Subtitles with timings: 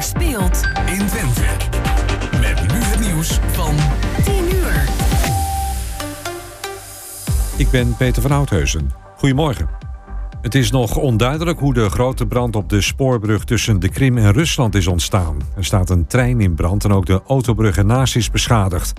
[0.00, 1.42] er speelt in Twente.
[2.40, 3.74] Met nu het nieuws van
[4.24, 4.88] 10 uur.
[7.56, 8.90] Ik ben Peter van Oudheusen.
[9.16, 9.68] Goedemorgen.
[10.42, 14.32] Het is nog onduidelijk hoe de grote brand op de spoorbrug tussen de Krim en
[14.32, 15.36] Rusland is ontstaan.
[15.56, 18.92] Er staat een trein in brand en ook de autobrug ernaast is beschadigd.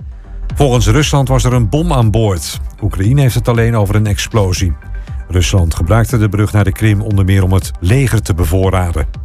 [0.54, 2.60] Volgens Rusland was er een bom aan boord.
[2.82, 4.72] Oekraïne heeft het alleen over een explosie.
[5.28, 9.22] Rusland gebruikte de brug naar de Krim onder meer om het leger te bevoorraden.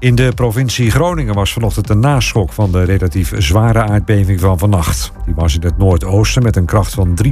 [0.00, 5.12] In de provincie Groningen was vanochtend een naschok van de relatief zware aardbeving van vannacht.
[5.24, 7.30] Die was in het noordoosten met een kracht van 3,1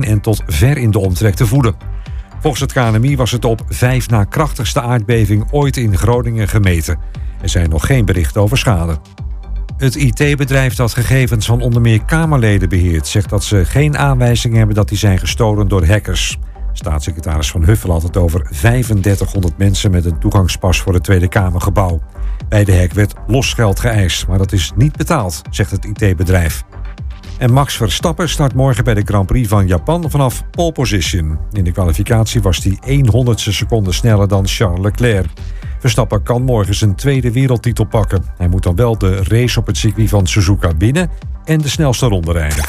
[0.00, 1.74] en tot ver in de omtrek te voelen.
[2.40, 6.98] Volgens het KNMI was het op vijf na krachtigste aardbeving ooit in Groningen gemeten.
[7.42, 8.98] Er zijn nog geen berichten over schade.
[9.76, 13.06] Het IT-bedrijf dat gegevens van onder meer Kamerleden beheert...
[13.06, 16.38] zegt dat ze geen aanwijzingen hebben dat die zijn gestolen door hackers.
[16.76, 19.90] Staatssecretaris Van Huffel had het over 3500 mensen...
[19.90, 22.02] met een toegangspas voor het Tweede Kamergebouw.
[22.48, 26.64] Bij de hack werd losgeld geëist, maar dat is niet betaald, zegt het IT-bedrijf.
[27.38, 31.38] En Max Verstappen start morgen bij de Grand Prix van Japan vanaf pole position.
[31.52, 35.26] In de kwalificatie was hij 100ste seconde sneller dan Charles Leclerc.
[35.78, 38.24] Verstappen kan morgen zijn tweede wereldtitel pakken.
[38.36, 41.10] Hij moet dan wel de race op het circuit van Suzuka winnen
[41.44, 42.64] en de snelste ronde rijden.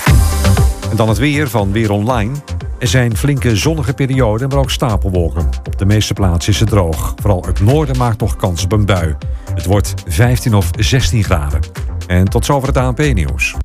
[0.90, 2.32] En dan het weer van Weer Online.
[2.80, 5.50] Er zijn flinke zonnige perioden, maar ook stapelwolken.
[5.66, 7.14] Op de meeste plaatsen is het droog.
[7.22, 9.16] Vooral het noorden maakt nog kans op een bui.
[9.54, 11.60] Het wordt 15 of 16 graden.
[12.08, 13.56] En tot zover het ANP-nieuws.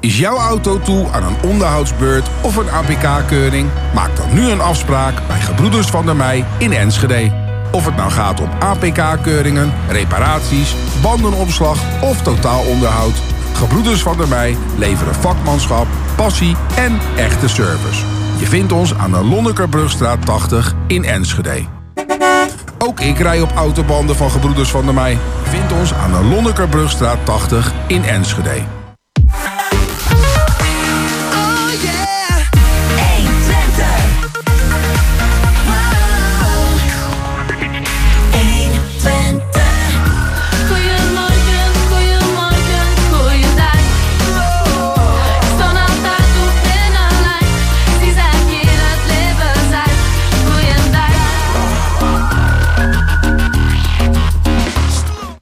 [0.00, 3.68] Is jouw auto toe aan een onderhoudsbeurt of een APK-keuring?
[3.94, 7.32] Maak dan nu een afspraak bij Gebroeders van der Mei in Enschede.
[7.72, 13.37] Of het nou gaat om APK-keuringen, reparaties, bandenopslag of totaalonderhoud.
[13.58, 18.04] Gebroeders van der Mei leveren vakmanschap, passie en echte service.
[18.38, 21.64] Je vindt ons aan de Lonnekerbrugstraat 80 in Enschede.
[22.78, 25.18] Ook ik rij op autobanden van Gebroeders van der Mei.
[25.44, 28.77] Je vindt ons aan de Lonnekerbrugstraat 80 in Enschede.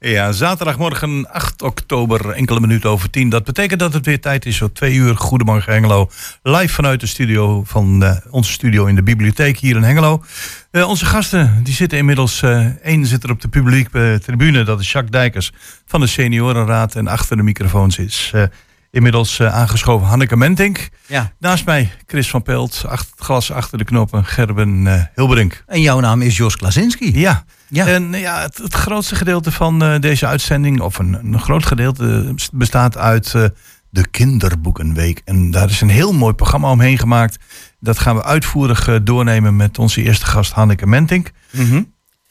[0.09, 3.29] Ja, zaterdagmorgen 8 oktober, enkele minuten over 10.
[3.29, 5.15] Dat betekent dat het weer tijd is voor twee uur.
[5.15, 6.09] Goedemorgen Hengelo.
[6.43, 10.23] Live vanuit de studio van eh, onze studio in de bibliotheek hier in Hengelo.
[10.71, 12.43] Eh, onze gasten die zitten inmiddels.
[12.83, 15.51] één zit er op de publieke tribune, dat is Jacques Dijkers
[15.85, 16.95] van de Seniorenraad.
[16.95, 18.43] En achter de microfoons is eh,
[18.91, 20.89] inmiddels eh, aangeschoven Hanneke Mentink.
[21.05, 21.31] Ja.
[21.39, 25.63] Naast mij Chris van Pelt, achter het glas achter de knoppen Gerben eh, Hilberink.
[25.65, 27.19] En jouw naam is Jos Klasinski.
[27.19, 27.45] Ja.
[27.69, 27.87] Ja.
[27.87, 31.65] En eh, ja, het, het grootste gedeelte van eh, deze uitzending, of een, een groot
[31.65, 33.43] gedeelte, bestaat uit eh,
[33.89, 35.21] de Kinderboekenweek.
[35.25, 37.37] En daar is een heel mooi programma omheen gemaakt.
[37.79, 41.31] Dat gaan we uitvoerig eh, doornemen met onze eerste gast Hanneke Mentink.
[41.51, 41.83] Mhm.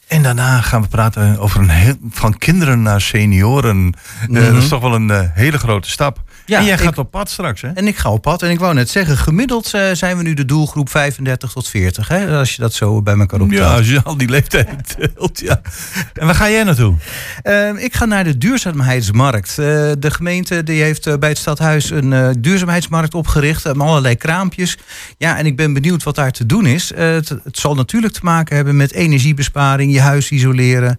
[0.08, 3.94] En daarna gaan we praten over een heel, van kinderen naar senioren.
[4.28, 4.32] Mhm.
[4.32, 6.22] dat is toch wel een hele grote stap.
[6.46, 7.68] Ja, en jij gaat op pad straks, hè?
[7.68, 8.42] En ik ga op pad.
[8.42, 12.08] En ik wou net zeggen, gemiddeld eh, zijn we nu de doelgroep 35 tot 40.
[12.08, 12.38] Hè?
[12.38, 13.60] Als je dat zo bij elkaar optelt.
[13.60, 15.60] Ja, als je al die leeftijd telt, ja.
[16.12, 16.94] En waar ga jij naartoe?
[17.42, 19.48] Eh, ik ga naar de duurzaamheidsmarkt.
[19.48, 19.56] Eh,
[19.98, 23.64] de gemeente die heeft eh, bij het stadhuis een duurzaamheidsmarkt opgericht.
[23.64, 24.78] met allerlei kraampjes.
[25.18, 26.92] Ja, en ik ben benieuwd wat daar te doen is.
[26.94, 30.98] Het, het zal natuurlijk te maken hebben met energiebesparing, je huis isoleren.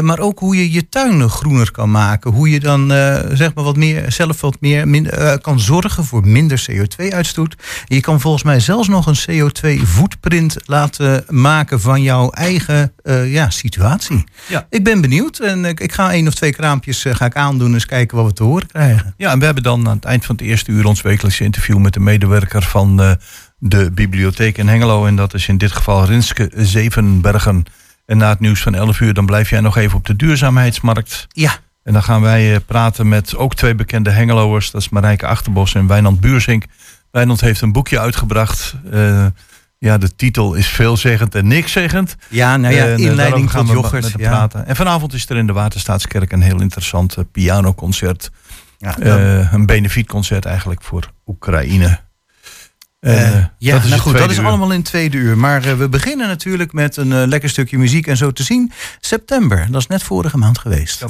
[0.00, 2.30] maar ook hoe je je tuin groener kan maken.
[2.30, 2.88] Hoe je dan
[3.32, 7.54] zeg maar wat meer, zelf wat meer min- eh, kan zorgen voor minder CO2-uitstoot.
[7.86, 13.50] Je kan volgens mij zelfs nog een CO2-footprint laten maken van jouw eigen eh, ja,
[13.50, 14.24] situatie.
[14.48, 14.66] Ja.
[14.70, 17.66] Ik ben benieuwd en ik, ik ga één of twee kraampjes eh, ga ik aandoen
[17.68, 19.14] en eens kijken wat we te horen krijgen.
[19.16, 21.78] Ja, en we hebben dan aan het eind van het eerste uur ons wekelijkse interview
[21.78, 23.16] met de medewerker van
[23.58, 25.06] de bibliotheek in Hengelo.
[25.06, 27.64] En dat is in dit geval Rinske Zevenbergen.
[28.06, 31.26] En na het nieuws van 11 uur, dan blijf jij nog even op de duurzaamheidsmarkt.
[31.28, 34.70] Ja, En dan gaan wij eh, praten met ook twee bekende Hengeloers.
[34.70, 36.64] Dat is Marijke Achterbos en Wijnand Buursink.
[37.10, 38.74] Wijnand heeft een boekje uitgebracht.
[38.90, 39.26] Eh,
[39.78, 42.16] ja, de titel is veelzeggend en nikszeggend.
[42.28, 44.28] ja nou ja, eh, inleiding met hem Ja.
[44.28, 44.66] praten.
[44.66, 48.30] En vanavond is er in de Waterstaatskerk een heel interessant pianoconcert.
[48.78, 48.96] Ja,
[49.52, 52.00] een benefietconcert eigenlijk voor Oekraïne.
[53.00, 55.38] Ja, dat is nou goed, dat is allemaal in tweede uur.
[55.38, 58.72] Maar we beginnen natuurlijk met een lekker stukje muziek en zo te zien.
[59.00, 61.04] September, dat is net vorige maand geweest.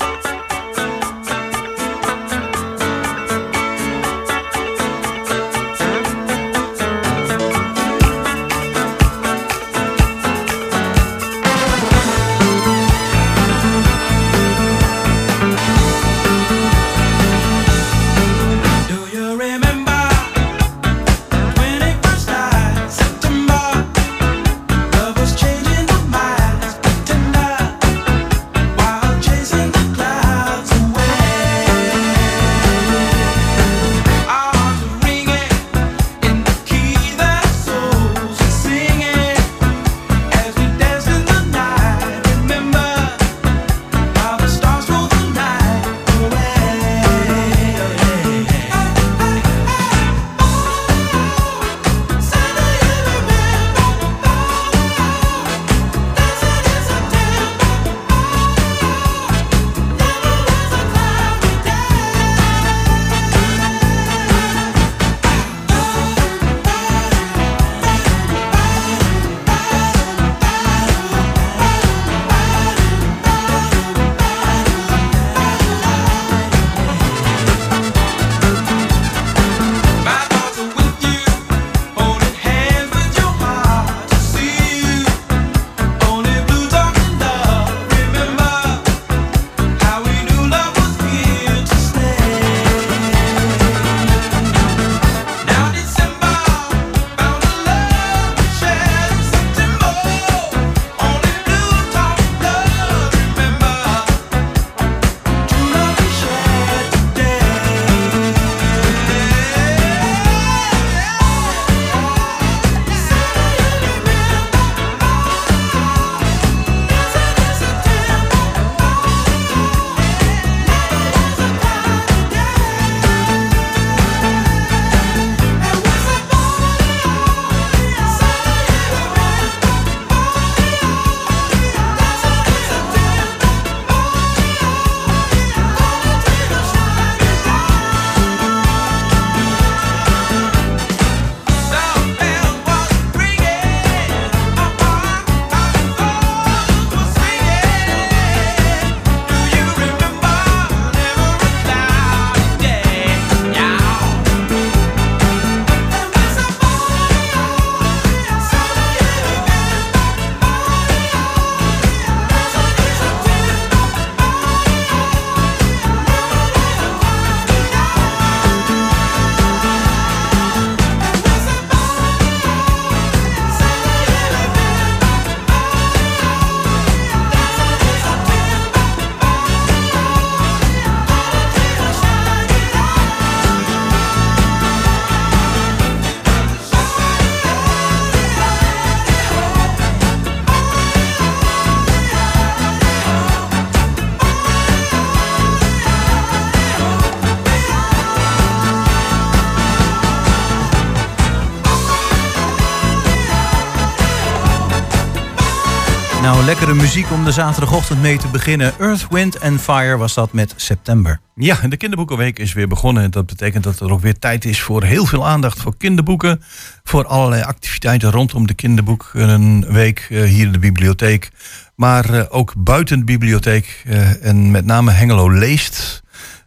[206.50, 208.72] Lekkere muziek om de zaterdagochtend mee te beginnen.
[208.78, 211.20] Earth, Wind and Fire was dat met September.
[211.34, 213.10] Ja, de kinderboekenweek is weer begonnen.
[213.10, 216.42] Dat betekent dat er ook weer tijd is voor heel veel aandacht voor kinderboeken.
[216.84, 221.30] Voor allerlei activiteiten rondom de kinderboekenweek eh, hier in de bibliotheek.
[221.74, 223.82] Maar eh, ook buiten de bibliotheek.
[223.86, 226.02] eh, en met name Hengelo Leest.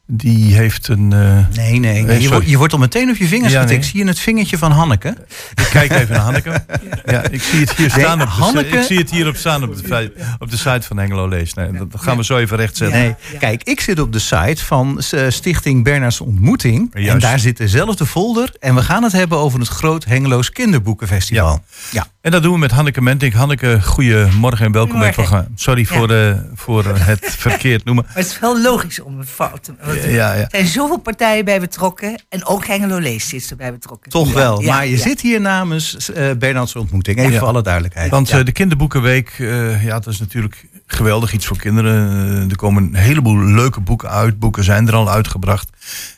[0.08, 1.14] Die heeft een...
[1.14, 2.02] eh, Nee, nee.
[2.04, 3.80] Nee, je, wordt, je wordt al meteen op je vingers Ja, getikt.
[3.82, 3.90] nee.
[3.90, 5.16] Zie je het vingertje van Hanneke?
[5.56, 6.66] Ik kijk even naar Hanneke.
[7.06, 9.64] Ja, ik zie het hier staan op de, Hanneke- ik zie het hier op staan
[9.64, 11.56] op de, op de site van Hengelo Leest.
[11.56, 13.00] Nee, dat gaan we zo even rechtzetten.
[13.00, 13.16] Nee.
[13.40, 16.94] Kijk, ik zit op de site van eh, Stichting Bernards Ontmoeting.
[16.94, 18.54] En daar zit dezelfde folder.
[18.60, 21.64] En we gaan het hebben over het Groot Hengeloos Kinderboekenfestival.
[21.92, 22.08] Ja.
[22.22, 23.34] En dat doen we met Hanneke Mentink.
[23.34, 25.48] Hanneke, goedemorgen en welkom bij het programma.
[25.56, 28.04] Sorry voor, eh, voor het verkeerd noemen.
[28.08, 29.72] Maar het is wel logisch om een fout te
[30.02, 30.42] want Ja, ja.
[30.42, 32.22] Er zijn zoveel partijen bij betrokken.
[32.30, 34.12] En ook Hengelo Lees zit erbij betrokken.
[34.12, 34.62] Toch Ja, wel.
[34.62, 35.02] ja, maar je ja.
[35.02, 37.18] zit hier namens eh Bernards Ontmoeting.
[37.20, 37.40] Even Ja.
[37.40, 38.12] voor alle duidelijkheid.
[38.12, 38.38] Want Ja.
[38.40, 42.50] eh, de kinderboekenweek, eh, ja, dat is natuurlijk geweldig iets voor kinderen.
[42.50, 44.40] Er komen een heleboel leuke boeken uit.
[44.40, 45.70] Boeken zijn er al uitgebracht.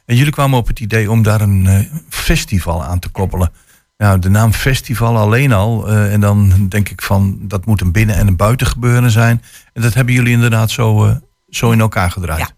[0.06, 1.80] En jullie kwamen op het idee om daar een eh,
[2.10, 3.52] festival aan te koppelen.
[3.98, 5.88] Nou, de naam festival alleen al.
[5.90, 9.42] eh, en dan denk ik van, dat moet een binnen- en een buitengebeuren zijn.
[9.74, 11.16] En dat hebben jullie inderdaad zo, eh,
[11.50, 12.40] zo in elkaar gedraaid.
[12.40, 12.50] Ja.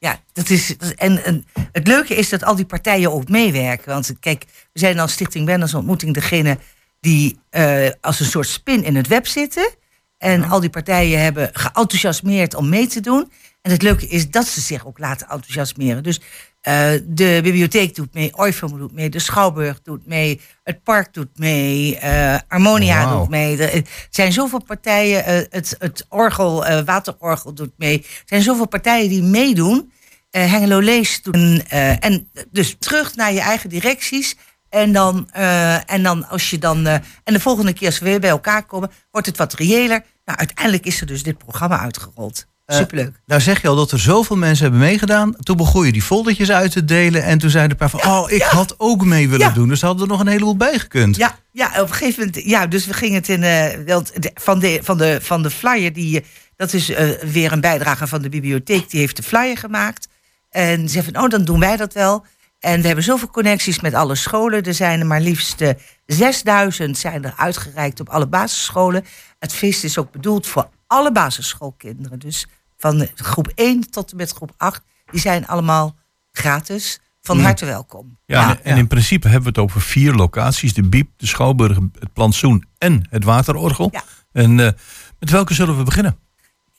[0.00, 3.28] Ja, dat is, dat is- en, en het leuke is dat al die partijen ook
[3.28, 3.88] meewerken.
[3.92, 6.58] Want kijk, we zijn als Stichting Benners Ontmoeting degene
[7.00, 9.70] die eh, als een soort spin in het web zitten.
[10.18, 13.32] En al die partijen hebben geenthousiasmeerd om mee te doen.
[13.62, 16.02] En het leuke is dat ze zich ook laten enthousiasmeren.
[16.02, 16.20] Dus
[16.60, 21.38] eh, de bibliotheek doet mee, Oifum doet mee, de Schouwburg doet mee, het park doet
[21.38, 23.18] mee, eh, Harmonia Wauw.
[23.18, 23.56] doet mee.
[23.58, 27.98] Er er zijn zoveel partijen, eh, het, het orgel, eh, waterorgel doet mee.
[27.98, 29.92] Er zijn zoveel partijen die meedoen.
[30.30, 31.62] Eh, Hengelo Lees doen.
[31.68, 34.36] eh, en dus terug naar je eigen directies.
[34.68, 36.86] En dan, eh, en dan als je dan.
[36.86, 40.04] eh, en de volgende keer als we weer bij elkaar komen, wordt het wat reëler.
[40.24, 42.46] Nou, uiteindelijk is er dus dit programma uitgerold.
[42.70, 43.20] Eh, Superleuk.
[43.26, 45.36] Nou zeg je al dat er zoveel mensen hebben meegedaan.
[45.36, 47.22] Toen begon je die foldertjes uit te delen.
[47.22, 49.68] En toen zeiden een paar van, oh, ik had ook mee willen doen.
[49.68, 51.16] Dus hadden er nog een heleboel bij gekund.
[51.16, 52.44] Ja, ja, op een gegeven moment.
[52.44, 53.42] Ja, dus we gingen het in.
[53.42, 53.96] eh,
[54.34, 56.86] van, de, van, de, van de flyer, die, eh, dat is
[57.32, 58.90] weer een bijdrage van de bibliotheek.
[58.90, 60.08] Die heeft de flyer gemaakt.
[60.50, 62.24] En ze van, oh, dan doen wij dat wel.
[62.60, 64.62] En we hebben zoveel connecties met alle scholen.
[64.62, 65.70] Er zijn er maar liefst eh,
[66.06, 69.04] 6000 zijn er uitgereikt op alle basisscholen.
[69.38, 72.18] Het feest is ook bedoeld voor alle basisschoolkinderen.
[72.18, 72.46] Dus
[72.80, 74.82] van groep 1 tot en met groep 8.
[75.10, 75.96] Die zijn allemaal
[76.32, 77.00] gratis.
[77.22, 78.18] Van harte welkom.
[78.26, 80.74] Ja, en, en in principe hebben we het over vier locaties.
[80.74, 83.88] De Biep, de Schouwburg, het Plantsoen en het Waterorgel.
[83.92, 84.02] Ja.
[84.32, 84.72] En eh,
[85.18, 86.18] met welke zullen we beginnen?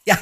[0.04, 0.20] Ja,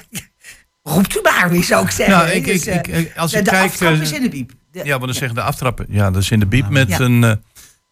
[0.83, 2.15] roept u maar, wie zou ik zeggen.
[2.15, 4.51] Ja, ik- ik- eh, ik- als de, de kijk, aftrap eh, is in de biep.
[4.71, 5.85] De- Ja, we dan zeggen de aftrappen.
[5.89, 7.41] Ja, dat is in de Biep met een...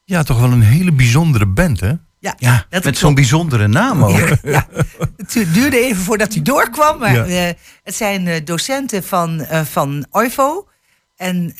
[0.03, 1.93] ja, toch wel een hele bijzondere band, hè?
[2.19, 4.29] Ja, Ja, dat met zo'n bijzondere naam ook.
[4.43, 4.67] Ja.
[5.17, 6.99] Het duurde even voordat hij doorkwam.
[6.99, 7.49] Maar eh,
[7.83, 10.67] het zijn eh, docenten van, eh van OIVO.
[11.15, 11.53] En,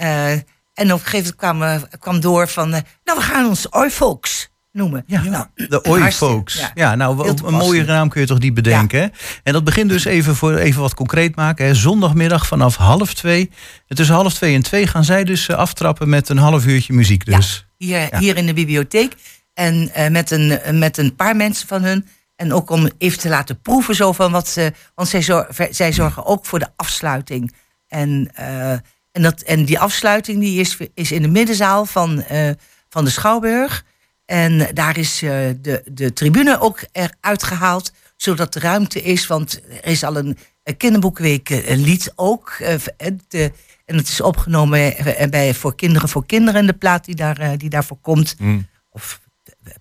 [0.74, 2.70] en op een gegeven moment kwam, kwam door van...
[2.70, 5.04] nou, we gaan ons OIVolks noemen.
[5.08, 6.54] Ja, Nou, de Oi hartstikke- Folks.
[6.60, 6.96] Ja, ja.
[6.96, 9.12] nou, een, mooie naam kun je toch niet bedenken.
[9.44, 11.66] En dat begint dus even voor even wat concreet maken.
[11.66, 11.74] Hè.
[11.74, 13.50] Zondagmiddag vanaf half twee.
[13.88, 17.26] En tussen half twee en twee gaan zij dus aftrappen met een half uurtje muziek.
[17.26, 17.68] Dus.
[17.78, 18.20] Hier, Ja.
[18.20, 19.14] hier in de bibliotheek.
[19.58, 22.08] En eh, met, een, eh, met een paar mensen van hun.
[22.36, 24.74] En ook om even te laten proeven zo van wat ze.
[24.96, 27.54] Want zij, zor- zij zorgen ook voor de afsluiting.
[27.88, 28.72] En, eh,
[29.12, 32.24] en, dat, en die afsluiting die is, is in de middenzaal van,
[32.90, 33.86] van de Schouwburg.
[34.26, 37.92] En daar is de, de tribune ook eruit gehaald.
[38.16, 39.28] Zodat er ruimte is.
[39.28, 40.38] Want er is al een,
[40.78, 42.52] kinderboekweek een lied ook.
[42.98, 43.52] en de-
[43.86, 44.94] en het is opgenomen
[45.30, 46.66] bij, voor Kinderen voor Kinderen.
[46.66, 48.36] De plaat die, daar, die daarvoor komt.
[48.90, 49.27] Of eh,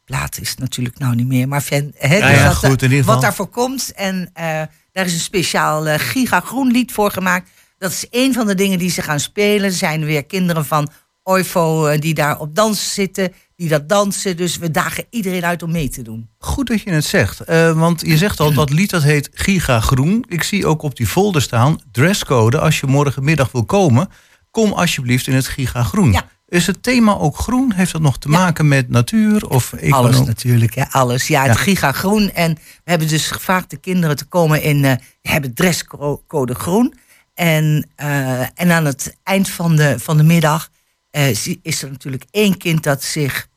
[0.04, 1.48] plaat is het natuurlijk nou niet meer.
[1.48, 3.92] Maar fan, hè, Ja, dus ja, dat, goed, in ieder wat daarvoor komt.
[3.94, 4.62] En eh,
[4.92, 7.50] daar is een speciaal eh, Giga Groen lied voor gemaakt.
[7.78, 9.64] Dat is een van de dingen die ze gaan spelen.
[9.64, 10.88] Er zijn weer kinderen van
[11.22, 13.32] OIFO eh, die daar op dans zitten.
[13.56, 14.36] Die dat dansen.
[14.36, 16.28] Dus we dagen iedereen uit om mee te doen.
[16.38, 17.38] Goed dat je het zegt.
[17.74, 20.24] Want je zegt al, dat lied dat heet Giga Groen.
[20.28, 22.58] Ik zie ook op die folder staan, dresscode.
[22.58, 24.08] Als je morgenmiddag wil komen,
[24.50, 26.12] kom alsjeblieft in het Giga Groen.
[26.12, 26.28] Ja.
[26.48, 27.72] Is het thema ook groen?
[27.72, 28.38] Heeft dat nog te Ja.
[28.38, 29.48] maken met natuur?
[29.48, 31.26] Of Alles natuurlijk, hè, alles.
[31.26, 31.62] Ja, het Ja.
[31.62, 32.32] Giga Groen.
[32.32, 34.80] En we hebben dus gevraagd de kinderen te komen in...
[34.82, 36.94] we hebben dresscode groen.
[37.34, 40.70] En, eh, en aan het eind van de, van de middag
[41.10, 41.28] eh,
[41.62, 43.48] is er natuurlijk één kind dat zich...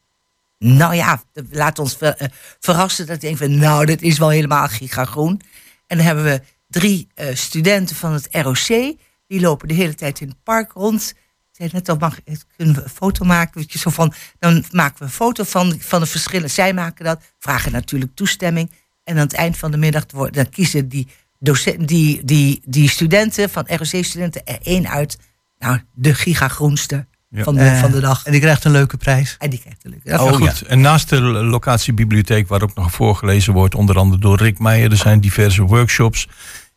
[0.57, 3.05] Nou ja, laat ons ver- verrassen.
[3.07, 5.41] Dat denkt van, nou, dat is wel helemaal Giga Groen.
[5.87, 8.95] En dan hebben we drie studenten van het ROC.
[9.27, 11.13] Die lopen de hele tijd in het park rond.
[11.59, 12.17] Zei net al, mag,
[12.57, 13.59] kunnen we een foto maken?
[13.59, 16.49] Weet je, zo van, dan maken we een foto van, van de verschillen.
[16.49, 18.71] Zij maken dat, vragen natuurlijk toestemming.
[19.03, 21.07] En aan het eind van de middag wordt- dan kiezen die,
[21.39, 25.17] docenten, die, die, die studenten van ROC-studenten er één uit.
[25.57, 27.43] Nou, de gigagroenste Ja.
[27.43, 28.25] van, de, Eh, van de dag.
[28.25, 29.35] En die krijgt een leuke prijs.
[29.39, 30.09] En die krijgt een leuke.
[30.09, 30.61] Dat Oh, goed.
[30.61, 34.97] En naast de locatiebibliotheek, waar ook nog voorgelezen wordt, onder andere door Rick Meijer, er
[34.97, 36.27] zijn diverse workshops.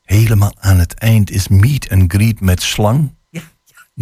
[0.03, 3.15] Helemaal aan het eind is meet and greet met slang.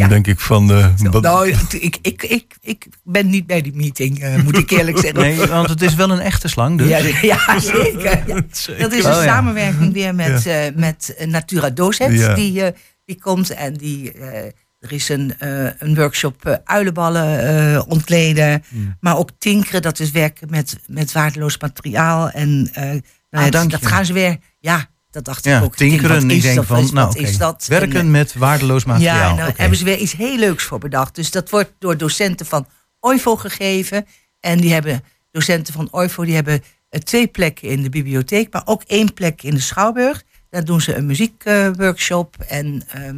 [0.02, 0.71] Ja, denk ik van.
[0.73, 4.71] eh, wat- Nou, ik, ik, ik, ik ben niet bij die meeting, eh, moet ik
[4.71, 5.21] eerlijk zeggen.
[5.21, 6.88] Nee, want het is wel een echte slang dus.
[6.88, 6.99] Ja,
[7.47, 8.28] ja, zeker.
[8.28, 8.35] Ja.
[8.78, 9.23] Dat is een Oh, ja.
[9.25, 12.12] samenwerking weer met, eh, met eh, Natura Docet.
[12.19, 12.35] Ja.
[12.35, 12.73] Die, eh,
[13.04, 14.45] die komt en die, eh,
[14.78, 17.40] er is een, eh, een workshop eh, uilenballen
[17.75, 18.62] eh, ontleden.
[18.69, 18.97] Hmm.
[19.00, 22.30] Maar ook tinkeren, dat is werken met, met waardeloos materiaal.
[22.30, 22.83] En eh,
[23.30, 23.87] nou, Ah, dat je.
[23.87, 25.73] gaan ze weer, ja, dat dacht Ja, ik ook.
[25.73, 26.31] Ik denk, tinkeren.
[26.31, 26.67] Ik denk dat?
[26.67, 27.38] van, nou is oké.
[27.38, 27.67] dat?
[27.69, 29.37] En, Werken met waardeloos materiaal.
[29.37, 29.61] ja, Oké.
[29.61, 31.14] hebben ze weer iets heel leuks voor bedacht.
[31.14, 32.67] Dus dat wordt door docenten van
[33.00, 34.07] OIVO gegeven.
[34.40, 38.62] En die hebben, docenten van OIVO, die hebben eh, twee plekken in de bibliotheek, maar
[38.64, 40.23] ook één plek in de Schouwburg.
[40.50, 42.37] Daar doen ze een muziekworkshop.
[42.49, 43.17] en, ehm,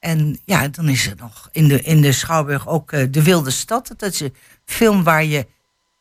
[0.00, 3.50] en ja, dan is er nog in de, in de Schouwburg ook eh, De Wilde
[3.50, 3.92] Stad.
[3.96, 5.46] Dat is een film waar je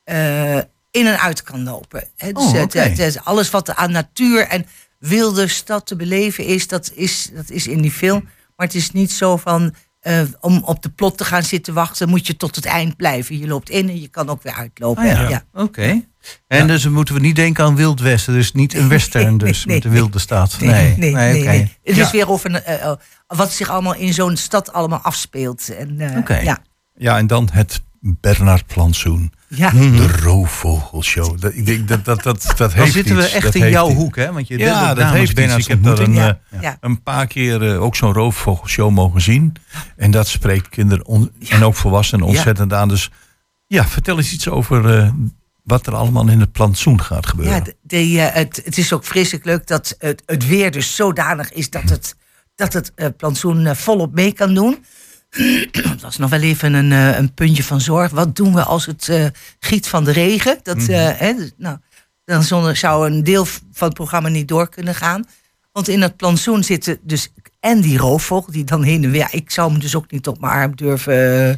[0.04, 0.56] eh,
[0.92, 2.08] in en uit kan lopen.
[2.18, 4.66] Hè, dus Oh, het- alles wat aan natuur en
[5.08, 8.30] wilde stad te beleven is, dat is, dat is in die film.
[8.56, 12.10] Maar het is niet zo van eh, om op de plot te gaan zitten wachten,
[12.10, 13.38] moet je tot het eind blijven.
[13.40, 15.04] Je loopt in en je kan ook weer uitlopen.
[15.04, 15.30] Ah, ja.
[15.30, 15.44] ja.
[15.54, 16.02] Oké.
[16.48, 18.34] En dus moeten we niet denken aan Wild Westen.
[18.34, 20.58] Dus niet een western dus, Nee, met de wilde stad.
[20.60, 21.36] Nee, nee, nee.
[21.40, 21.48] oké.
[21.48, 21.78] nee.
[21.84, 22.06] Het Ja.
[22.06, 22.96] is weer over een, eh, eh,
[23.28, 25.76] wat zich allemaal in zo'n stad allemaal afspeelt.
[25.76, 26.38] En, eh, Oké.
[26.40, 26.60] ja.
[26.98, 27.82] Ja, en dan het
[28.22, 29.32] Bernard Plantsoen.
[29.48, 29.70] Ja.
[29.70, 31.40] De roofvogelshow.
[31.42, 33.32] Dat, ik denk dat dat, dat, dat Dan heeft zitten we iets.
[33.34, 33.96] echt Dat in jouw iets.
[33.98, 34.32] hoek, hè?
[34.34, 35.34] Want je Ja, ook dat heeft iets.
[35.34, 36.78] Bernards Ik heb daar een, eh, Ja.
[36.82, 39.54] een paar keer eh, ook zo'n roofvogelshow mogen zien.
[39.96, 42.88] En dat spreekt kinderen on- en ook volwassenen ontzettend aan.
[42.88, 43.10] Dus
[43.68, 45.10] ja, vertel eens iets over eh,
[45.64, 47.56] wat er allemaal in het plantsoen gaat gebeuren.
[47.56, 51.52] Ja, de, de, het, het is ook vreselijk leuk dat het, het weer dus zodanig
[51.52, 52.16] is dat het,
[52.56, 54.86] dat het plantsoen volop mee kan doen.
[55.84, 58.12] Dat was nog wel even een, eh, een puntje van zorg.
[58.12, 59.26] Wat doen we als het eh,
[59.60, 60.60] giet van de regen?
[60.64, 61.78] Dat, eh, hè, dus, nou,
[62.26, 65.26] dan zonder, zou een deel van het programma niet door kunnen gaan.
[65.72, 67.32] Want in het plantsoen zitten dus
[67.66, 69.28] en die roofvogel die dan heen en weer.
[69.32, 71.56] Ik zou hem dus ook niet op mijn arm durven, eh,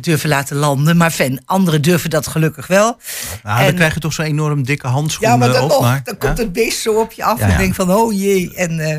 [0.00, 0.96] durven laten landen.
[0.96, 2.96] Maar fan, anderen durven dat gelukkig wel.
[3.42, 5.70] Nou, dan krijg je toch zo'n enorm dikke handschoen Ja, maar eh, dan op.
[5.70, 6.26] nog, maar, dan ja?
[6.26, 7.58] komt het beest zo op je af Ja, en ja.
[7.58, 8.54] denk van, oh jee.
[8.54, 8.98] En, eh,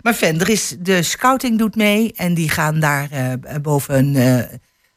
[0.00, 3.32] maar fan, er is, de scouting doet mee en die gaan daar eh,
[3.62, 4.48] boven een,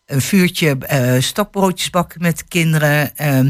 [0.06, 0.78] een vuurtje
[1.20, 3.16] stokbroodjes bakken met de kinderen.
[3.16, 3.50] Ehm,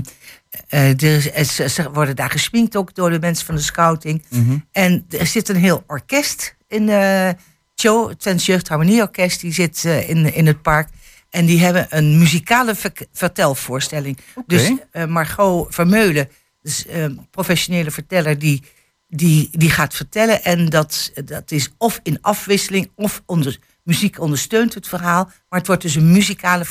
[1.45, 4.23] ze, worden daar gesminkt ook door de mensen van de scouting.
[4.29, 4.57] Mhm.
[4.71, 7.35] En er zit een heel orkest in de
[7.81, 8.09] show.
[8.09, 10.89] Het Twents Jeugdharmonieorkest, die zit in, in het park.
[11.33, 14.17] En die hebben een muzikale ver- vertelvoorstelling.
[14.45, 16.29] Dus eh, Margot Vermeulen,
[16.61, 18.63] dus, eh, professionele verteller, die,
[19.07, 20.43] die, die gaat vertellen.
[20.43, 25.23] En dat, dat is of in afwisseling of onder, muziek ondersteunt het verhaal.
[25.49, 26.65] Maar het wordt dus een muzikale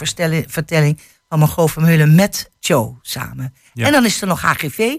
[0.46, 3.54] vertelling van Margot Vermeulen met Joe samen.
[3.74, 3.86] Ja.
[3.86, 4.96] En dan is er nog HGV.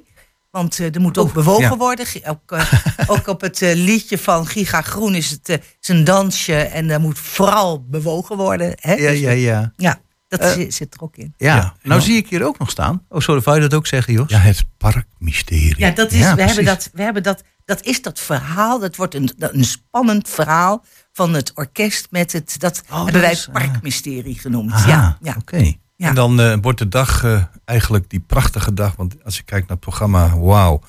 [0.53, 1.77] Want eh, er moet ook bewogen ja.
[1.77, 2.05] worden.
[2.25, 2.73] Ook, eh,
[3.13, 6.55] ook op het eh, liedje van Giga Groen is het een dansje.
[6.55, 8.73] En er moet vooral bewogen worden.
[8.79, 8.93] Hè?
[8.93, 9.73] Ja, Dus, ja, ja.
[9.77, 11.33] ja, dat zi- zit er ook in.
[11.37, 11.75] Ja, Ja.
[11.83, 13.05] nou zie ik hier ook nog staan.
[13.09, 14.29] Oh, sorry, wou je dat ook zeggen, Jos?
[14.29, 15.75] Ja, het parkmysterie.
[15.77, 18.79] Ja, dat is, Ja, we hebben dat, we hebben dat, dat is dat verhaal.
[18.79, 22.55] Dat wordt een, een spannend verhaal van het orkest met het.
[22.59, 24.71] Dat Oh, hebben dat wij is- parkmysterie genoemd.
[24.71, 25.35] Aha, ja, ja.
[25.39, 25.73] oké.
[26.03, 26.09] Ja.
[26.09, 29.67] En dan eh, wordt de dag eh, eigenlijk die prachtige dag, want als je kijkt
[29.67, 30.81] naar het programma, wauw,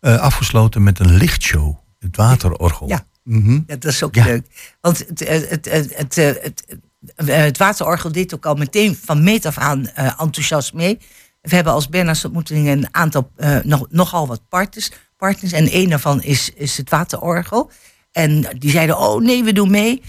[0.00, 2.88] eh, afgesloten met een lichtshow, het waterorgel.
[2.88, 3.06] Ja.
[3.24, 3.52] Mhm.
[3.52, 4.24] Ja, dat is ook Ja.
[4.24, 4.74] leuk.
[4.80, 9.46] Want het, het, het, het, het, het, het waterorgel deed ook al meteen van meet
[9.46, 10.98] af aan eh, enthousiast mee.
[11.40, 15.52] We hebben als Bernards ontmoeting een aantal, eh, nog, nogal wat partners, partners.
[15.52, 17.70] En één daarvan is, is het waterorgel.
[18.12, 20.02] En die zeiden, oh nee, we doen mee.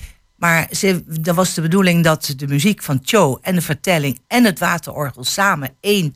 [0.44, 4.44] Maar ze, dat was de bedoeling dat de muziek van Cho en de vertelling en
[4.46, 6.16] het waterorgel samen één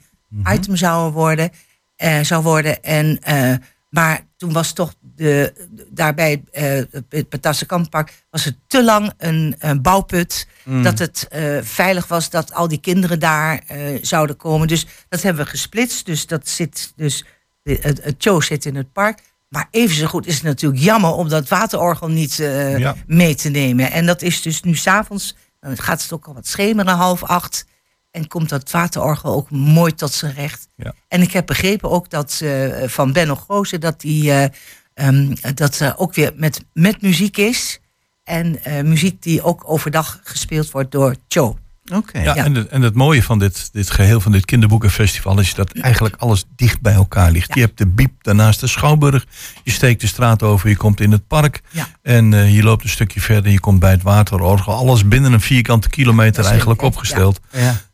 [0.54, 1.52] item zouden worden.
[1.96, 2.84] eh, zou worden.
[2.84, 3.54] En, eh,
[3.90, 5.54] maar toen was toch de,
[5.90, 10.48] daarbij eh, het Patassenkamppark was het te lang een, een bouwput.
[10.84, 14.68] Dat het eh, veilig was dat al die kinderen daar eh, zouden komen.
[14.68, 16.06] Dus dat hebben we gesplitst.
[16.06, 17.26] Dus dat zit dus
[17.64, 19.20] het, het show zit in het park.
[19.50, 22.96] Maar even zo goed is het natuurlijk jammer om dat waterorgel niet eh, Ja.
[23.08, 23.92] mee te nemen.
[23.92, 27.66] En dat is dus nu s'avonds, dan gaat het ook al wat schemeren, half acht.
[28.12, 30.68] En komt dat waterorgel ook mooi tot zijn recht.
[30.76, 30.94] Ja.
[31.08, 34.50] En ik heb begrepen ook dat eh, van Benno Gozen dat die eh,
[34.94, 37.80] ehm, dat ook weer met, met muziek is.
[38.24, 41.58] En muziek die ook overdag gespeeld wordt door Cho.
[41.94, 42.20] Oké.
[42.20, 42.46] Ja, Ja.
[42.46, 46.16] En, het, en het mooie van dit, dit geheel van dit kinderboekenfestival is dat eigenlijk
[46.16, 47.54] alles dicht bij elkaar ligt.
[47.54, 49.26] Je hebt de Biep daarnaast de Schouwburg.
[49.64, 51.62] Je steekt de straat over, je komt in het park.
[51.72, 51.88] Ja.
[52.02, 54.74] En eh, je loopt een stukje verder, je komt bij het waterorgel.
[54.74, 57.40] Alles binnen een vierkante kilometer eigenlijk opgesteld.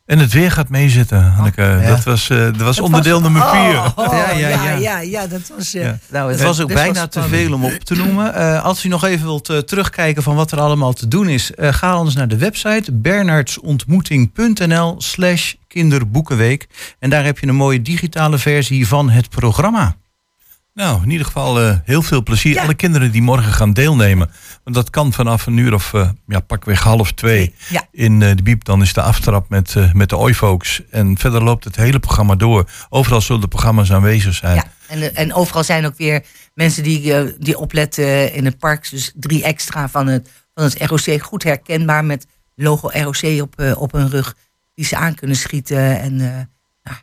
[0.06, 1.62] En het weer gaat meezitten, Hanneke.
[1.62, 1.88] Ja.
[1.88, 3.76] Dat was, eh, dat was onderdeel nummer vier.
[3.78, 4.98] Oh, oh, Ja, ja, ja, ja, ja.
[5.00, 5.74] ja, dat was...
[5.74, 5.98] eh, Ja.
[6.10, 8.34] Nou, het was ook dit was bijna te veel om op te noemen.
[8.34, 11.54] Eh, als u nog even wilt eh, terugkijken van wat er allemaal te doen is,
[11.54, 16.66] eh, ga anders naar de website bernardsontmoeting.nl slash kinderboekenweek.
[16.98, 19.96] En daar heb je een mooie digitale versie van het programma.
[20.74, 22.54] Nou, in ieder geval eh, heel veel plezier.
[22.54, 22.62] Ja.
[22.62, 24.30] Alle kinderen die morgen gaan deelnemen.
[24.64, 27.54] Want dat kan vanaf een uur of eh, ja, pakweg half twee.
[27.68, 27.86] Ja.
[27.90, 30.82] In eh, de Biep dan is de aftrap met, met de Oifolks.
[30.90, 32.70] En verder loopt het hele programma door.
[32.88, 34.54] Overal zullen de programma's aanwezig zijn.
[34.54, 38.90] Ja, en, en overal zijn ook weer mensen die, die opletten in het park.
[38.90, 41.22] Dus drie extra van het, van het ROC.
[41.22, 44.36] Goed herkenbaar met logo ROC op, op hun rug.
[44.74, 46.00] Die ze aan kunnen schieten.
[46.00, 46.16] En
[46.82, 46.96] nou,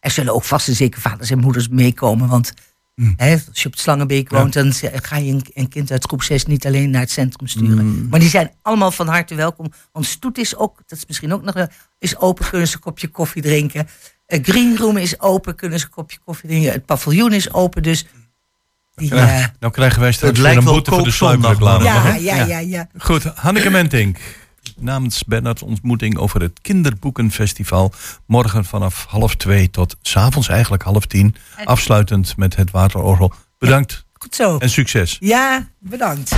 [0.00, 2.28] er zullen ook vast en zeker vaders en moeders meekomen.
[2.28, 2.52] Want
[2.96, 3.14] Mm.
[3.16, 6.22] hè, als je op het Slangenbeek woont, dan ga je een, een kind uit groep
[6.22, 7.86] 6 niet alleen naar het centrum sturen.
[7.86, 8.06] Mm.
[8.10, 9.72] Maar die zijn allemaal van harte welkom.
[9.92, 11.66] Want Stoet is ook, dat is misschien ook nog
[11.98, 13.88] is open, kunnen ze een kopje koffie drinken.
[14.26, 16.72] Eh, Green Room is open, kunnen ze een kopje koffie drinken.
[16.72, 18.06] Het paviljoen is open, dus
[18.94, 22.14] die, Ja, Nou krijgen wij straks Het weer lijkt een boete voor de maar- ja,
[22.14, 22.88] ja, ja, ja.
[22.98, 24.18] Goed, Hanneke Mentink.
[24.78, 27.92] Namens Bernard ontmoeting over het Kinderboekenfestival.
[28.26, 31.34] Morgen vanaf half twee tot s'avonds eigenlijk half tien.
[31.64, 33.32] Afsluitend met het waterorgel.
[33.58, 34.58] Bedankt Goed zo.
[34.58, 35.16] en succes.
[35.20, 36.34] Ja, bedankt.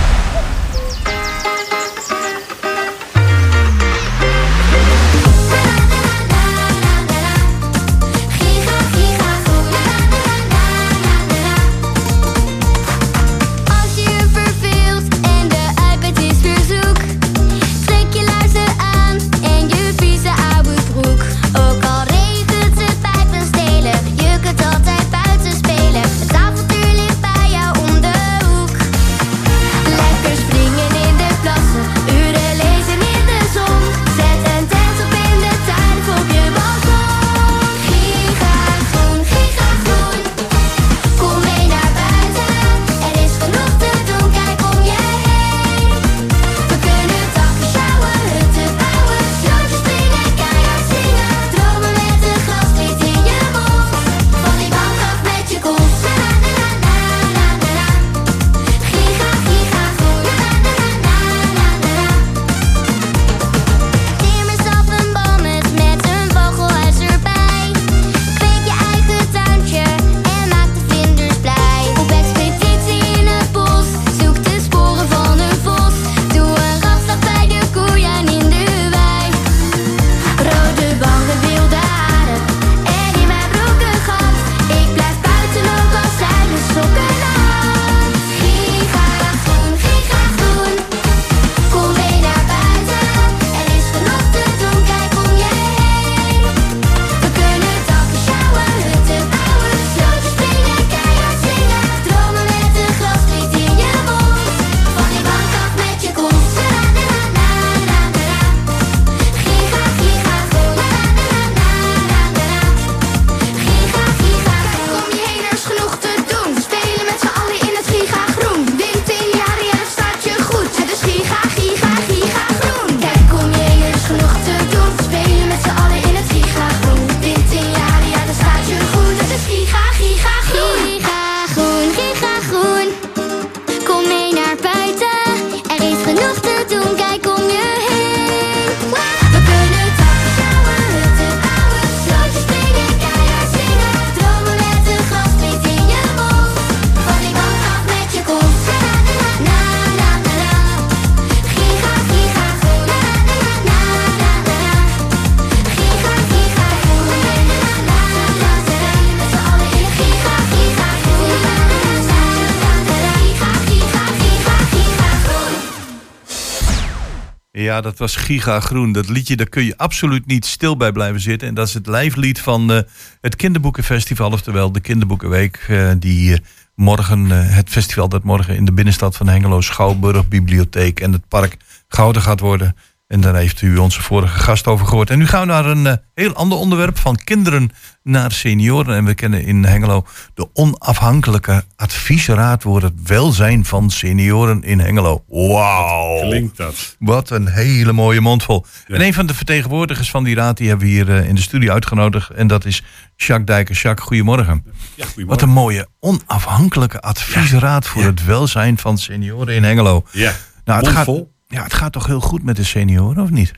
[167.61, 168.91] Ja, dat was Giga Groen.
[168.91, 171.47] Dat liedje, daar kun je absoluut niet stil bij blijven zitten.
[171.47, 172.79] En dat is het lijflied van eh,
[173.21, 174.31] het Kinderboekenfestival.
[174.31, 175.65] Oftewel de Kinderboekenweek.
[175.67, 176.39] eh, die eh,
[176.75, 179.61] morgen, het festival dat morgen in de binnenstad van Hengelo...
[179.61, 182.75] Schouwburg, Bibliotheek en het park Gouden gaat worden.
[183.09, 185.09] En daar heeft u onze vorige gast over gehoord.
[185.09, 186.97] En nu gaan we naar een eh, heel ander onderwerp.
[186.99, 187.69] Van kinderen
[188.03, 188.95] naar senioren.
[188.95, 195.23] En we kennen in Hengelo de onafhankelijke adviesraad voor het welzijn van senioren in Hengelo.
[195.27, 196.19] Wauw.
[196.19, 196.95] Klinkt dat?
[196.99, 198.65] Wat een hele mooie mondvol.
[198.87, 201.41] En een van de vertegenwoordigers van die raad, die hebben we hier eh, in de
[201.41, 202.29] studio uitgenodigd.
[202.29, 202.83] En dat is
[203.15, 203.75] Jacques Dijker.
[203.75, 204.63] Jacques, goedemorgen.
[204.95, 205.47] Ja, Wat goedemorgen.
[205.47, 210.03] een mooie onafhankelijke adviesraad voor het welzijn van senioren in Hengelo.
[210.11, 210.33] Ja,
[210.65, 211.37] Nou, het gaat, mondvol.
[211.49, 213.51] Ja, het gaat toch heel goed met de senioren, of niet?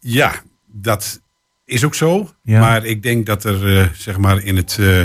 [0.00, 1.20] Ja, dat
[1.64, 2.30] is ook zo.
[2.42, 2.60] Ja.
[2.60, 5.04] Maar ik denk dat er eh, zeg maar in het, eh,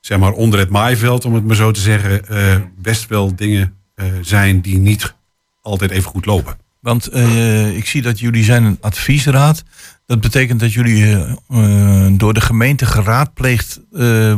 [0.00, 3.74] zeg maar onder het maaiveld, om het maar zo te zeggen, eh, best wel dingen
[4.20, 5.14] zijn die niet
[5.62, 6.58] altijd even goed lopen.
[6.80, 7.14] Want
[7.74, 9.62] ik zie dat jullie zijn een adviesraad.
[10.06, 11.16] Dat betekent dat jullie
[12.16, 13.80] door de gemeente geraadpleegd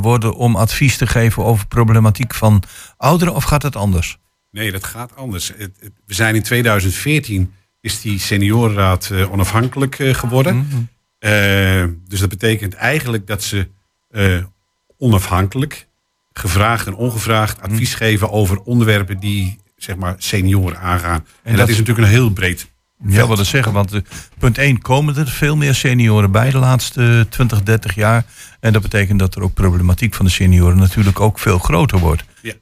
[0.00, 2.62] worden om advies te geven over problematiek van
[2.96, 4.18] ouderen, of gaat het anders?
[4.52, 5.48] Nee, dat gaat anders.
[5.48, 10.66] Het- het- we zijn in 2014 is die seniorenraad eh, onafhankelijk eh, geworden.
[11.18, 13.68] Eh, dus dat betekent eigenlijk dat ze
[14.98, 15.86] onafhankelijk,
[16.32, 21.26] gevraagd en ongevraagd advies geven over onderwerpen die zeg maar senioren aangaan.
[21.42, 22.70] En, dat, dat- is natuurlijk een heel breed.
[23.06, 23.72] Ja, wat dat zeggen.
[23.72, 24.00] Want
[24.38, 28.24] punt 1 komen er veel meer senioren bij de laatste 20, 30 jaar.
[28.60, 32.24] En dat betekent dat er ook problematiek van de senioren natuurlijk ook veel groter wordt.
[32.42, 32.52] Ja.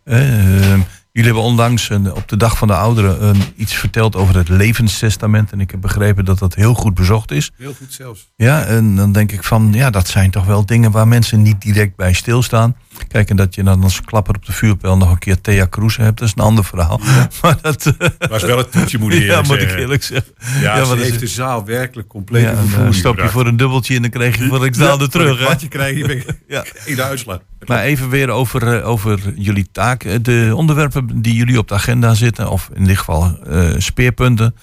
[1.13, 4.49] Jullie hebben onlangs een, op de Dag van de Ouderen een, iets verteld over het
[4.49, 5.53] levenstestament.
[5.53, 7.51] En ik heb begrepen dat dat heel goed bezocht is.
[7.57, 8.31] Heel goed zelfs.
[8.37, 11.61] Ja, en dan denk ik van, ja, dat zijn toch wel dingen waar mensen niet
[11.61, 12.77] direct bij stilstaan.
[13.09, 15.97] Kijk, en dat je dan als klapper op de vuurpijl nog een keer Thea Kroes
[15.97, 17.01] hebt, dat is een ander verhaal.
[17.43, 19.79] Maar dat, eh, Was wel het toetje, moet ik ja, moet ik zeggen.
[19.79, 20.33] eerlijk zeggen.
[20.61, 23.19] Ja, Ja, ze wat is heeft de zaal werkelijk compleet Ja, en, vervoering eh, stop
[23.19, 25.49] je voor een dubbeltje en dan krijg je voor ik Ja, de terug.
[25.49, 26.65] Wat je krijgt, Ja.
[26.85, 27.41] in de uitslag.
[27.67, 30.05] Maar even weer over, eh, over jullie taak.
[30.05, 34.55] Eh, De onderwerpen die jullie op de agenda zitten, of in dit geval eh, speerpunten,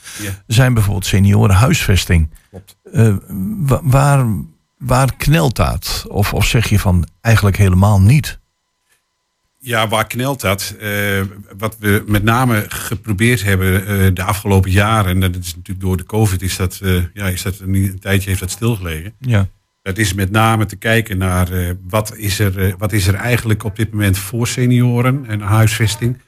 [0.48, 2.30] zijn bijvoorbeeld seniorenhuisvesting.
[2.50, 2.78] Klopt.
[3.68, 4.26] Wa- waar,
[4.78, 6.06] waar knelt dat?
[6.08, 8.40] Of, of zeg je van eigenlijk helemaal niet?
[9.60, 10.76] Ja, waar knelt dat?
[11.58, 16.04] Wat we met name geprobeerd hebben de afgelopen jaren, en dat is natuurlijk door de
[16.06, 16.80] COVID, is dat,
[17.14, 19.14] ja, is dat een, een tijdje heeft dat stilgelegen.
[19.20, 19.48] Ja.
[19.88, 23.14] Dat is met name te kijken naar eh, wat, is er, eh, wat is er
[23.14, 26.22] eigenlijk op dit moment voor senioren en huisvesting.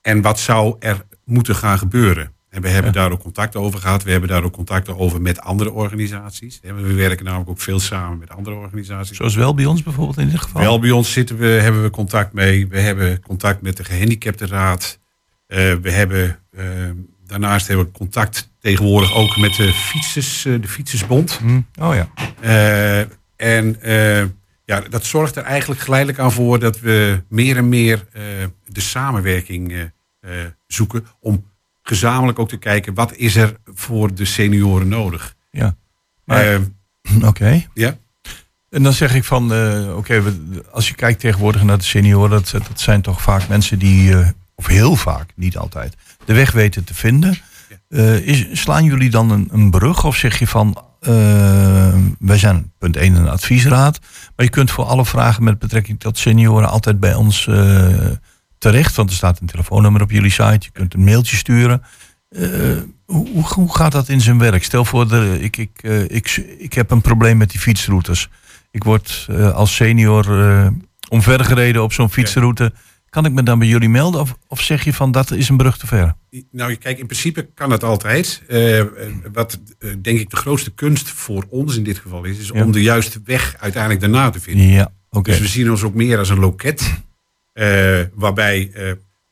[0.00, 2.32] En wat zou er moeten gaan gebeuren.
[2.48, 4.02] En we hebben daar ook contact over gehad.
[4.02, 6.60] We hebben daar ook contacten over met andere organisaties.
[6.62, 9.16] We werken namelijk ook veel samen met andere organisaties.
[9.16, 10.62] Zoals wel bij ons bijvoorbeeld in dit geval.
[10.62, 12.68] Wel bij ons zitten we, hebben we contact mee.
[12.68, 14.98] We hebben contact met de gehandicaptenraad.
[15.46, 16.64] Eh we hebben, eh,
[17.26, 21.32] daarnaast hebben we contact tegenwoordig ook met de, fietsers, eh, de Fietsersbond.
[21.38, 22.08] Hm, Oh ja.
[22.40, 22.98] Eh,
[23.36, 24.24] en eh,
[24.64, 28.04] ja, dat zorgt er eigenlijk geleidelijk aan voor dat we meer en meer
[28.66, 29.90] de samenwerking
[30.66, 31.06] zoeken.
[31.20, 31.44] Om
[31.82, 35.34] gezamenlijk ook te kijken wat is er voor de senioren nodig.
[35.50, 35.76] ja.
[36.24, 36.58] Maar-
[37.24, 37.66] Oké.
[37.74, 37.96] ja,
[38.70, 39.44] En dan zeg ik van,
[39.94, 40.22] oké,
[40.70, 44.14] als je kijkt tegenwoordig naar de senioren, dat, dat zijn toch vaak mensen die,
[44.54, 45.94] of heel vaak, niet altijd,
[46.26, 47.38] de weg weten te vinden.
[47.88, 52.72] Eh, is, slaan jullie dan een, een brug of zeg je van, eh, wij zijn
[52.78, 53.98] punt 1 een adviesraad,
[54.36, 57.86] maar je kunt voor alle vragen met betrekking tot senioren altijd bij ons eh,
[58.58, 61.82] terecht, want er staat een telefoonnummer op jullie site, je kunt een mailtje sturen.
[63.04, 64.64] Hoe, hoe- hoe gaat dat in zijn werk?
[64.64, 68.28] Stel voor, de, ik, ik, ik, ik heb een probleem met die fietsroutes.
[68.70, 70.26] Ik word als senior
[71.08, 72.72] omvergereden op zo'n fietsroute.
[73.16, 74.20] Kan ik me dan bij jullie melden?
[74.20, 76.14] Of, of zeg je van dat is een brug te ver?
[76.50, 78.42] Nou, kijk, in principe kan het altijd.
[78.48, 78.82] Eh,
[79.32, 82.64] wat eh, denk ik de grootste kunst voor ons in dit geval is, is Ja.
[82.64, 84.66] om de juiste weg uiteindelijk daarna te vinden.
[84.66, 85.30] Ja, oké.
[85.30, 86.92] Dus we zien ons ook meer als een loket.
[87.52, 88.72] eh, waarbij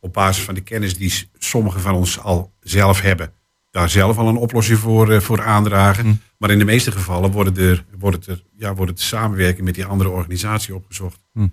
[0.01, 3.33] op basis van de kennis die sommigen van ons al zelf hebben,
[3.71, 6.05] daar zelf al een oplossing voor, voor aandragen.
[6.05, 6.15] Hm.
[6.39, 9.75] Maar in de meeste gevallen wordt, er, wordt, het er, ja, wordt het samenwerken met
[9.75, 11.19] die andere organisatie opgezocht.
[11.33, 11.47] Hm.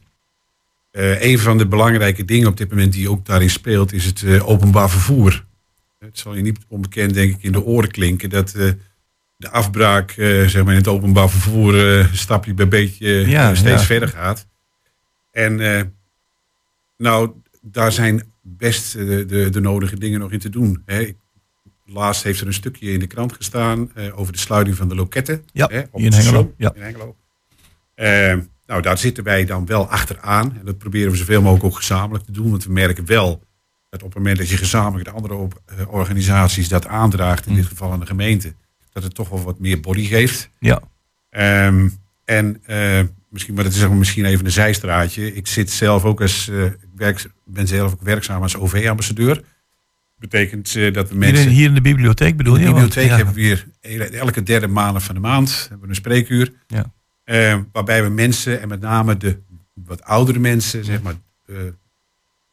[0.92, 4.24] Eh, een van de belangrijke dingen op dit moment die ook daarin speelt, is het
[4.24, 5.46] eh, openbaar vervoer.
[6.00, 8.72] Het zal je niet onbekend, denk ik, in de oren klinken dat eh,
[9.38, 13.88] de afbraak zeg maar in het openbaar vervoer stapje bij beetje Ja, steeds ja.
[13.88, 14.48] verder gaat.
[15.32, 15.56] En
[16.98, 20.82] nou, daar zijn best de, de, de nodige dingen nog in te doen.
[20.86, 21.12] Hè.
[21.86, 25.46] Laatst heeft er een stukje in de krant gestaan over de sluiting van de loketten.
[25.54, 26.74] Ja, hè, op in Hengelo, ja.
[26.76, 27.16] in Hengelo.
[28.72, 30.58] Nou, daar zitten wij dan wel achteraan.
[30.60, 32.50] En dat proberen we zoveel mogelijk ook gezamenlijk te doen.
[32.50, 33.44] Want we merken wel
[33.90, 37.58] dat op het moment dat je gezamenlijk de andere eh, organisaties dat aandraagt, in Mm.
[37.58, 38.54] dit geval aan de gemeente,
[38.92, 40.50] dat het toch wel wat meer body geeft.
[40.60, 40.82] Ja,
[41.30, 41.90] Ehm,
[42.26, 45.34] en eh, misschien, maar dat is misschien even een zijstraatje.
[45.36, 49.42] Ik zit zelf ook als, eh, ik werk, ben zelf ook werkzaam als OV-ambassadeur.
[50.18, 51.46] betekent dat we Hier, mensen...
[51.46, 52.74] in- hier in de bibliotheek bedoel in de je?
[52.74, 53.16] bibliotheek ja.
[53.16, 56.54] hebben we weer ele- elke derde maandag van de maand hebben we een spreekuur.
[56.68, 56.94] Ja.
[57.24, 59.40] Eh, waarbij we mensen, en met name de
[59.74, 61.56] wat oudere mensen, zeg maar, eh,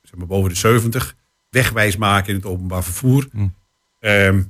[0.02, 1.16] zeg maar boven de 70,
[1.50, 3.28] wegwijs maken in het openbaar vervoer.
[3.32, 3.54] Mm.
[3.98, 4.42] Ehm,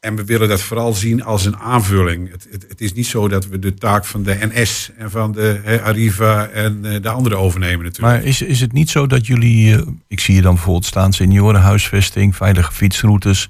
[0.00, 2.30] en we willen dat vooral zien als een aanvulling.
[2.30, 5.32] Het, het, het is niet zo dat we de taak van de NS en van
[5.32, 8.18] de Arriva en eh, de anderen overnemen natuurlijk.
[8.18, 12.36] Maar is, is het niet zo dat jullie, ik zie je dan bijvoorbeeld staan, seniorenhuisvesting,
[12.36, 13.48] veilige fietsroutes,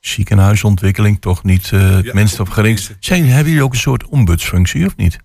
[0.00, 2.96] ziekenhuisontwikkeling, toch niet eh, het Ja, minst op tenminste.
[3.00, 5.18] Zijn, hebben jullie ook een soort ombudsfunctie of niet?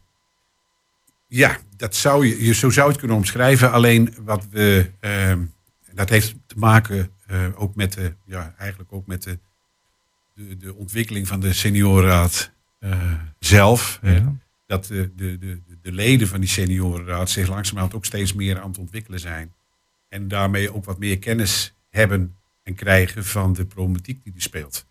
[1.36, 3.72] Ja, dat zou je, je, zo zou je het kunnen omschrijven.
[3.72, 5.42] Alleen wat we, ehm,
[5.94, 9.40] dat heeft te maken eh, ook met de, ja, eigenlijk ook met de,
[10.34, 14.00] de, de ontwikkeling van de seniorenraad eh, zelf.
[14.02, 14.36] Ja.
[14.66, 18.70] Dat de, de, de, de leden van die seniorenraad zich langzamerhand ook steeds meer aan
[18.70, 19.54] het ontwikkelen zijn.
[20.10, 24.86] En daarmee ook wat meer kennis hebben en krijgen van de problematiek die die speelt.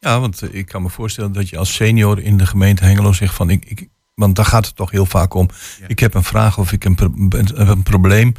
[0.00, 3.12] Ja, want eh, ik kan me voorstellen dat je als senior in de gemeente Hengelo
[3.12, 5.48] zegt van ik, ik want daar gaat het toch heel vaak om.
[5.80, 5.88] Ja.
[5.88, 8.32] Ik heb een vraag of ik een, pro- een, een probleem.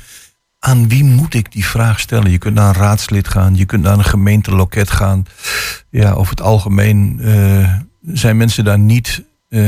[0.60, 2.32] Aan wie moet ik die vraag stellen?
[2.32, 5.26] Je kunt naar een raadslid gaan, je kunt naar een gemeenteloket gaan.
[5.90, 9.60] Ja, over het algemeen eh, zijn mensen daar niet eh,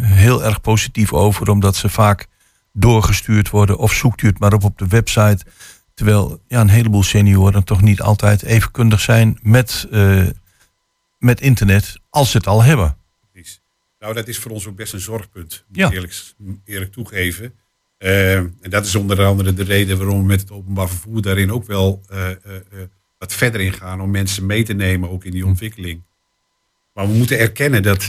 [0.00, 2.26] heel erg positief over, omdat ze vaak
[2.72, 5.44] doorgestuurd worden of zoekt u het maar op op de website.
[5.94, 10.26] Terwijl ja, een heleboel senioren toch niet altijd even kundig zijn met, eh,
[11.18, 12.96] met internet, als ze het al hebben.
[14.00, 15.86] Nou, dat is voor ons ook best een zorgpunt, moet Ja.
[15.86, 16.14] ik eerlijk,
[16.64, 17.54] eerlijk toegeven.
[17.98, 21.52] Eh, en dat is onder andere de reden waarom we met het openbaar vervoer daarin
[21.52, 22.62] ook wel eh, eh, eh,
[23.18, 26.02] wat verder in gaan om mensen mee te nemen, ook in die ontwikkeling.
[26.94, 28.00] Maar we moeten erkennen dat,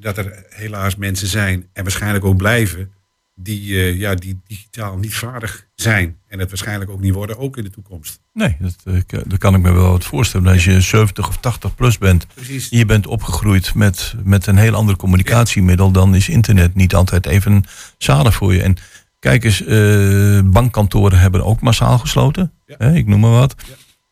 [0.00, 2.92] dat er helaas mensen zijn, en waarschijnlijk ook blijven,
[3.40, 6.16] die, eh, ja, die digitaal niet vaardig zijn.
[6.28, 8.20] En het waarschijnlijk ook niet worden, ook in de toekomst.
[8.32, 10.52] Nee, dat, eh, dat kan ik me wel wat voorstellen.
[10.52, 12.66] Als je 70 of 80 plus bent, Precies.
[12.70, 17.64] je bent opgegroeid met, met een heel ander communicatiemiddel, dan is internet niet altijd even
[17.98, 18.62] zalig voor je.
[18.62, 18.76] En
[19.18, 22.52] kijk eens, eh, bankkantoren hebben ook massaal gesloten.
[22.66, 22.74] Ja.
[22.78, 23.54] Hè, ik noem maar wat.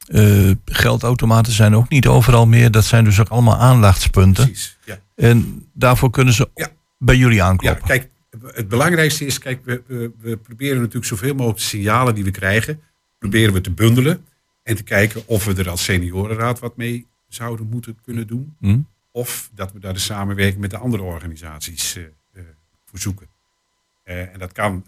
[0.06, 2.70] Eh, geldautomaten zijn ook niet overal meer.
[2.70, 4.44] Dat zijn dus ook allemaal aandachtspunten.
[4.44, 4.76] Precies.
[4.84, 4.98] Ja.
[5.14, 6.68] En daarvoor kunnen ze Ja.
[6.98, 7.86] bij jullie Ja, aankloppen.
[7.86, 8.10] kijk,
[8.46, 12.80] het belangrijkste is, kijk, we, we, we proberen natuurlijk zoveel mogelijk signalen die we krijgen,
[13.18, 14.24] proberen we te bundelen
[14.62, 18.56] en te kijken of we er als seniorenraad wat mee zouden moeten kunnen doen.
[18.58, 18.78] Hm?
[19.10, 22.42] Of dat we daar de samenwerking met de andere organisaties eh,
[22.84, 23.26] voor zoeken.
[24.02, 24.84] Eh, en dat kan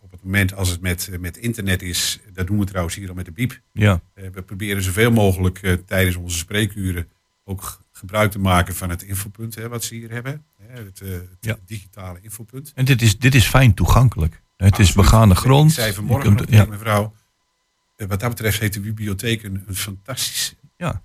[0.00, 3.14] op het moment als het met, met internet is, dat doen we trouwens hier al
[3.14, 3.60] met de BIEB.
[3.72, 4.00] Ja.
[4.14, 7.08] We proberen zoveel mogelijk tijdens onze spreekuren
[7.44, 10.44] ook gebruik te maken van het infopunt hè, wat ze hier hebben.
[10.80, 11.56] Het, eh, het Ja.
[11.66, 12.72] digitale infopunt.
[12.74, 14.42] En dit is, dit is fijn toegankelijk.
[14.56, 15.72] Het is begane Ik grond.
[15.72, 16.64] zei Je vanmorgen kunt- ja.
[16.64, 17.14] mevrouw,
[17.96, 21.02] eh, wat dat betreft heeft de bibliotheek een, een fantastische, Ja.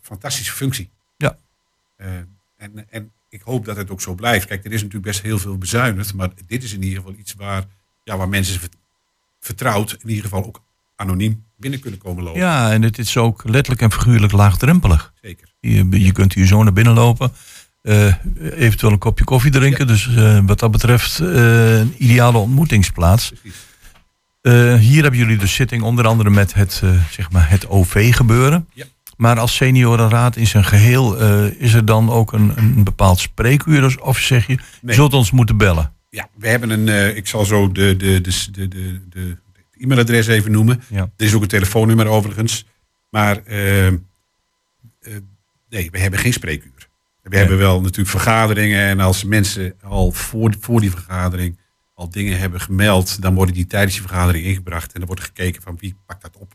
[0.00, 0.90] fantastische functie.
[1.16, 1.38] Ja.
[1.96, 2.14] Eh,
[2.56, 4.46] en, en ik hoop dat het ook zo blijft.
[4.46, 7.34] Kijk, er is natuurlijk best heel veel bezuinigd, maar dit is in ieder geval iets
[7.34, 7.64] waar,
[8.04, 8.76] ja, waar mensen vert-
[9.40, 10.62] vertrouwd, in ieder geval ook
[10.96, 12.40] anoniem binnen kunnen komen lopen.
[12.40, 15.12] Ja, en het is ook letterlijk en figuurlijk laagdrempelig.
[15.22, 15.48] Zeker.
[15.60, 17.32] Je, je kunt hier zo naar binnen lopen.
[17.82, 18.14] Eh,
[18.58, 19.86] eventueel een kopje koffie drinken.
[19.86, 23.32] Dus eh, wat dat betreft eh, een ideale ontmoetingsplaats.
[23.32, 23.68] Precies.
[24.88, 28.68] Hier hebben jullie de zitting onder andere met het, zeg maar het OV gebeuren.
[28.74, 28.84] Ja.
[29.16, 33.80] Maar als seniorenraad in zijn geheel eh, is er dan ook een, een bepaald spreekuur?
[33.80, 34.94] Dus- Of zeg je, je Nee.
[34.94, 35.92] zult ons moeten bellen?
[36.10, 39.36] Ja, we hebben een, ik zal zo de, de, de, de, de, de
[39.78, 40.82] e-mailadres even noemen.
[40.88, 41.10] Ja.
[41.16, 42.66] Er is ook een telefoonnummer overigens.
[43.10, 43.40] Maar
[45.68, 46.79] nee, we hebben geen spreekuur.
[47.22, 48.80] We hebben wel natuurlijk vergaderingen.
[48.88, 51.58] En als mensen al voor, voor die vergadering
[51.94, 54.92] al dingen hebben gemeld, dan worden die tijdens die vergadering ingebracht.
[54.92, 56.54] En dan wordt gekeken van wie pakt dat op.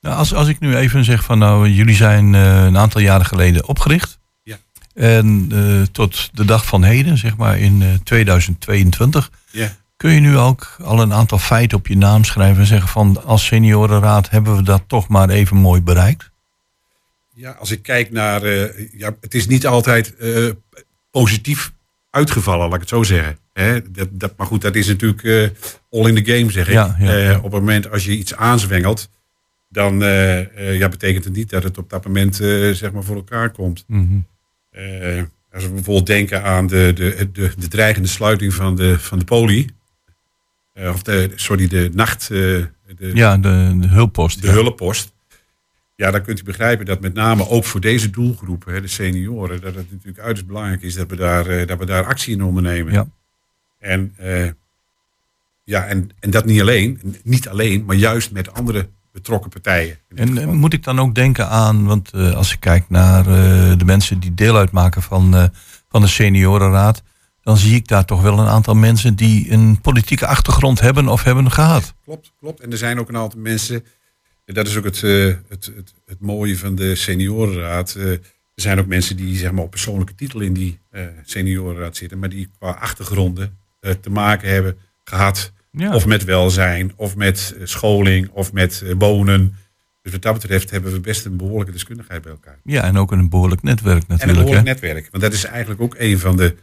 [0.00, 3.26] Nou, als, als ik nu even zeg van nou, jullie zijn eh, een aantal jaren
[3.26, 4.18] geleden opgericht.
[4.42, 4.56] Ja.
[4.94, 9.72] En eh, tot de dag van heden, zeg maar in eh, 2022, Ja.
[9.96, 13.24] kun je nu ook al een aantal feiten op je naam schrijven en zeggen van
[13.24, 16.30] als seniorenraad hebben we dat toch maar even mooi bereikt.
[17.34, 18.42] Ja, als ik kijk naar.
[18.42, 20.48] eh, ja, het is niet altijd eh,
[21.10, 21.72] positief
[22.10, 23.38] uitgevallen, laat ik het zo zeggen.
[23.52, 25.48] Hè, dat, dat, maar goed, dat is natuurlijk eh,
[25.90, 26.72] all in the game, zeg ik.
[26.72, 27.36] Ja, ja, ja.
[27.36, 29.10] op het moment als je iets aanzwengelt,
[29.68, 29.98] dan
[30.56, 32.36] ja, betekent het niet dat het op dat moment
[32.72, 33.84] zeg maar voor elkaar komt.
[34.70, 39.18] Eh, als we bijvoorbeeld denken aan de, de, de, de dreigende sluiting van de, van
[39.18, 39.68] de poli.
[40.74, 42.28] of de, sorry, de nacht.
[42.28, 44.42] de, Ja, de, de hulppost.
[44.42, 45.12] de hulppost.
[46.02, 49.60] Ja, dan kunt u begrijpen dat met name ook voor deze doelgroepen, hè, de senioren,
[49.60, 52.42] dat het natuurlijk uiterst belangrijk is dat we daar, eh, dat we daar actie in
[52.42, 52.92] ondernemen.
[52.92, 53.06] Ja.
[53.78, 54.48] En, eh,
[55.64, 59.98] ja, en, en dat niet alleen, niet alleen, maar juist met andere betrokken partijen.
[60.14, 60.54] En eh, geval.
[60.54, 63.24] moet ik dan ook denken aan, want als ik kijk naar
[63.78, 65.50] de mensen die deel uitmaken van,
[65.88, 67.02] van de seniorenraad,
[67.42, 71.22] dan zie ik daar toch wel een aantal mensen die een politieke achtergrond hebben of
[71.22, 71.94] hebben gehad.
[72.04, 72.60] Klopt, klopt.
[72.60, 73.84] En er zijn ook een aantal mensen.
[74.44, 77.94] Dat is ook het, eh, het, het, het mooie van de seniorenraad.
[77.94, 78.10] eh,
[78.54, 82.18] er zijn ook mensen die zeg maar, op persoonlijke titel in die eh, seniorenraad zitten,
[82.18, 83.56] maar die qua achtergronden
[84.00, 85.52] te maken hebben gehad.
[85.70, 85.94] Ja.
[85.94, 89.54] Of met welzijn, of met scholing, of met wonen.
[90.02, 92.58] Dus wat dat betreft hebben we best een behoorlijke deskundigheid bij elkaar.
[92.64, 94.38] Ja, en ook een behoorlijk netwerk En een natuurlijk.
[94.38, 94.72] behoorlijk hè?
[94.72, 95.08] netwerk.
[95.10, 96.54] Want dat is eigenlijk ook een van de.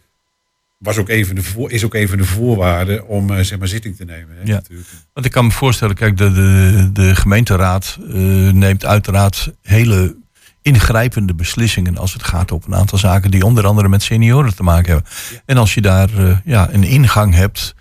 [0.80, 3.60] Was ook een van de voor, is ook een van de voorwaarden om eh, zeg
[3.60, 4.36] maar zitting te nemen.
[4.36, 4.54] Hè, Ja.
[4.54, 4.88] natuurlijk.
[5.14, 8.14] Want ik kan me voorstellen, kijk, de, de, de gemeenteraad eh,
[8.52, 10.16] neemt uiteraard hele
[10.62, 14.64] ingrijpende beslissingen als het gaat op een aantal zaken die onder andere met senioren te
[14.64, 15.12] maken hebben.
[15.46, 17.76] En als je daar eh, ja, een ingang hebt,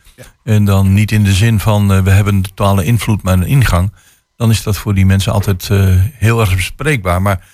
[0.44, 3.92] en dan niet in de zin van we hebben totale invloed, maar een ingang,
[4.36, 5.68] dan is dat voor die mensen altijd
[6.12, 7.22] heel erg bespreekbaar.
[7.22, 7.44] Maar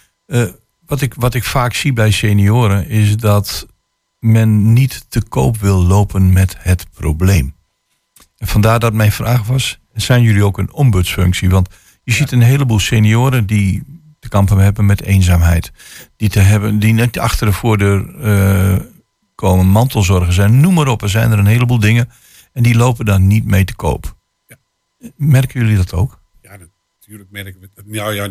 [0.86, 3.66] wat, ik, wat ik vaak zie bij senioren is dat
[4.24, 7.54] men niet te koop wil lopen met het probleem.
[8.36, 11.50] En vandaar dat mijn vraag was, zijn jullie ook een ombudsfunctie?
[11.50, 11.68] Want
[12.02, 13.82] je ziet een heleboel senioren die
[14.20, 15.72] te kampen hebben met eenzaamheid.
[16.16, 18.80] Die, te hebben, die net achter de voordeur eh,
[19.34, 21.02] komen, mantelzorgen zijn, noem maar op.
[21.02, 22.10] Er zijn er een heleboel dingen
[22.52, 24.16] en die lopen dan niet mee te koop.
[25.16, 26.20] Merken jullie dat ook?
[26.42, 26.56] Ja,
[27.00, 27.86] natuurlijk merk ik het.
[27.86, 28.28] Nou ja,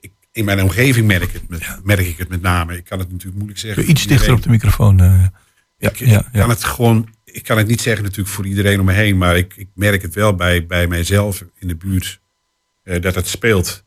[0.00, 2.76] ik, in mijn omgeving merk, ik het, met- merk ik het met name.
[2.76, 3.90] Ik kan het natuurlijk moeilijk zeggen.
[3.90, 5.00] Iets dichter op de microfoon.
[5.00, 5.24] eh.
[5.78, 7.08] ja, Ik, ja, kan het gewoon.
[7.24, 10.02] Ik kan het niet zeggen natuurlijk voor iedereen om me heen, maar ik, ik merk
[10.02, 12.20] het wel bij, bij mijzelf in de buurt
[12.82, 13.84] eh, dat het speelt.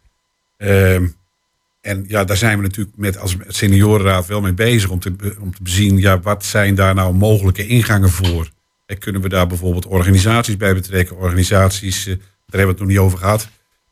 [0.58, 1.08] Ehm,
[1.82, 5.56] en ja, daar zijn we natuurlijk met als seniorenraad wel mee bezig om te, om
[5.56, 8.50] te bezien, ja, wat zijn daar nou mogelijke ingangen voor?
[8.86, 11.18] En kunnen we daar bijvoorbeeld organisaties bij betrekken?
[11.18, 13.50] Organisaties, eh, daar hebben we het nog niet over gehad.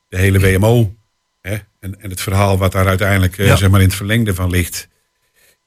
[0.10, 0.96] De hele WMO.
[1.42, 1.56] Hè?
[1.80, 3.56] En, en het verhaal wat daar uiteindelijk eh, Ja.
[3.56, 4.88] zeg maar in het verlengde van ligt.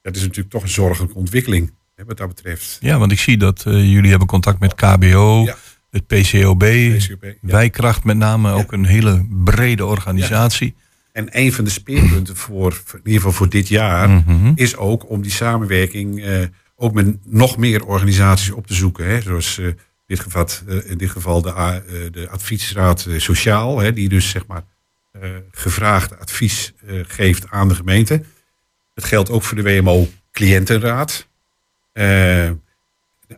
[0.01, 2.77] Dat is natuurlijk toch een zorgelijke ontwikkeling, hè, wat dat betreft.
[2.81, 5.55] ja, want ik zie dat eh, jullie hebben contact met KBO, Ja.
[5.91, 7.33] het PCOB, PCOB, ja.
[7.41, 10.75] Wijkracht met name, ook een hele brede organisatie.
[11.11, 14.51] En een van de speerpunten voor, in ieder geval voor dit jaar, Mhm.
[14.55, 16.39] is ook om die samenwerking eh,
[16.75, 19.05] ook met nog meer organisaties op te zoeken.
[19.07, 19.21] Hè?
[19.21, 19.67] Zoals eh,
[20.05, 20.47] dit geval,
[20.85, 23.93] in dit geval de, de adviesraad Sociaal, hè?
[23.93, 24.63] die dus zeg maar
[25.51, 28.23] gevraagd advies eh, geeft aan de gemeente.
[28.93, 31.27] Dat geldt ook voor de WMO Cliëntenraad.
[31.91, 32.49] Eh,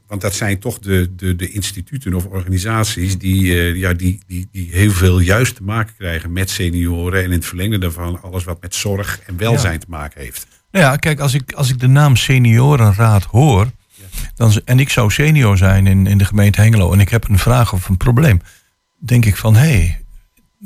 [0.07, 4.47] want dat zijn toch de, de, de instituten of organisaties die, eh, ja, die, die,
[4.51, 7.19] die heel veel juist te maken krijgen met senioren.
[7.19, 10.47] En in het verlengde daarvan alles wat met zorg en welzijn te maken heeft.
[10.71, 13.71] Nou ja, kijk, als ik, als ik de naam seniorenraad hoor,
[14.35, 17.39] dan, en ik zou senior zijn in, in de gemeente Hengelo en ik heb een
[17.39, 18.41] vraag of een probleem,
[18.97, 20.04] denk ik van hé, hey,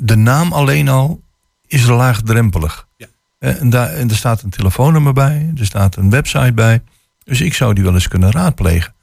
[0.00, 1.20] de naam alleen al
[1.66, 2.86] is laagdrempelig.
[2.96, 3.06] Ja.
[3.38, 6.82] Eh, En, daar, en er staat een telefoonnummer bij, er staat een website bij,
[7.24, 8.94] dus ik zou die wel eens kunnen raadplegen.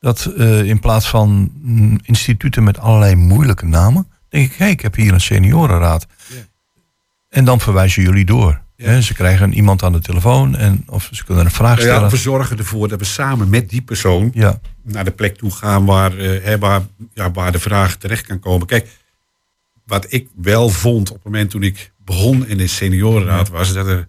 [0.00, 4.70] Dat eh, in plaats van mm, instituten met allerlei moeilijke namen, denk ik, hé, hey,
[4.70, 6.06] ik heb hier een seniorenraad.
[6.26, 6.36] Ja.
[7.28, 8.62] En dan verwijzen jullie door.
[8.76, 9.00] Ja.
[9.00, 12.10] Ze krijgen iemand aan de telefoon en of ze kunnen een vraag Nou ja, stellen.
[12.10, 15.84] we zorgen ervoor dat we samen met die persoon Ja, naar de plek toe gaan
[15.84, 16.80] waar, eh, waar,
[17.12, 18.66] ja, waar de vraag terecht kan komen.
[18.66, 18.88] Kijk,
[19.86, 23.86] wat ik wel vond op het moment toen ik begon in de seniorenraad was dat
[23.86, 24.08] er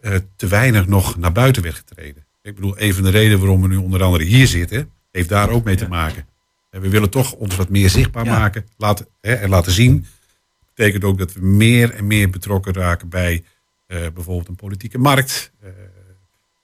[0.00, 2.24] eh, te weinig nog naar buiten werd getreden.
[2.42, 5.48] Ik bedoel, een van de redenen waarom we nu onder andere hier zitten, heeft daar
[5.50, 6.26] ook mee te maken.
[6.70, 8.38] En we willen toch ons wat meer zichtbaar Ja.
[8.38, 10.06] maken laten, hè, en laten zien.
[10.74, 13.44] betekent ook dat we meer en meer betrokken raken bij
[13.86, 15.52] eh, bijvoorbeeld een politieke markt.
[15.60, 15.68] Eh,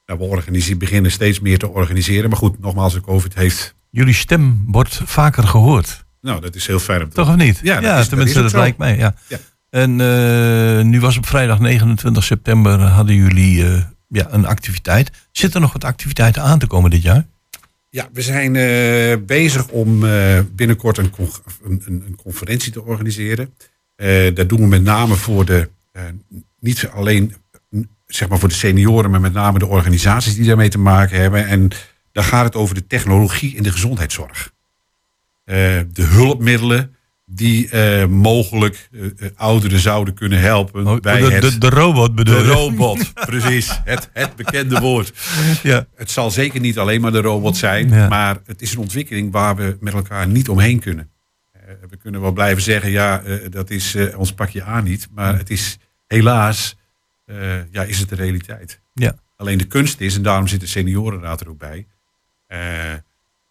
[0.06, 2.30] nou, we organiseren, beginnen steeds meer te organiseren.
[2.30, 3.74] Maar goed, nogmaals, de COVID heeft.
[3.90, 6.04] jullie stem wordt vaker gehoord.
[6.20, 7.60] Nou, dat is heel fijn Toch of niet?
[7.62, 8.58] Ja, dat is- dat tenminste, dat, zo.
[8.58, 8.96] lijkt mij.
[8.96, 9.14] Ja.
[9.28, 9.38] Ja.
[9.70, 15.10] En eh, nu was op vrijdag 29 september hadden jullie eh, ja, een activiteit.
[15.32, 17.26] Zit er nog wat activiteiten aan te komen dit jaar?
[17.90, 21.30] Ja, we zijn eh, bezig om eh, binnenkort een, con-
[21.64, 23.54] een, een, conferentie te organiseren.
[23.96, 26.02] Eh, dat doen we met name voor de, eh,
[26.60, 27.34] niet alleen
[28.06, 31.46] zeg maar voor de senioren, maar met name de organisaties die daarmee te maken hebben.
[31.46, 31.70] En
[32.12, 34.52] dan gaat het over de technologie in de gezondheidszorg.
[35.44, 41.42] Eh, de hulpmiddelen die eh, mogelijk eh, ouderen zouden kunnen helpen bij Oh, de, het...
[41.42, 43.80] de, de robot bedoel de robot, precies.
[43.84, 45.12] Het, het bekende woord.
[45.62, 45.86] Ja.
[45.94, 48.08] Het zal zeker niet alleen maar de robot zijn, Ja.
[48.08, 51.10] maar het is een ontwikkeling waar we met elkaar niet omheen kunnen.
[51.90, 55.78] We kunnen wel blijven zeggen, ja, dat is ons pakje aan niet, maar het is
[56.06, 56.76] helaas,
[57.70, 58.80] ja, is het de realiteit.
[58.92, 59.14] Ja.
[59.36, 61.86] Alleen de kunst is, en daarom zit de seniorenraad er ook bij,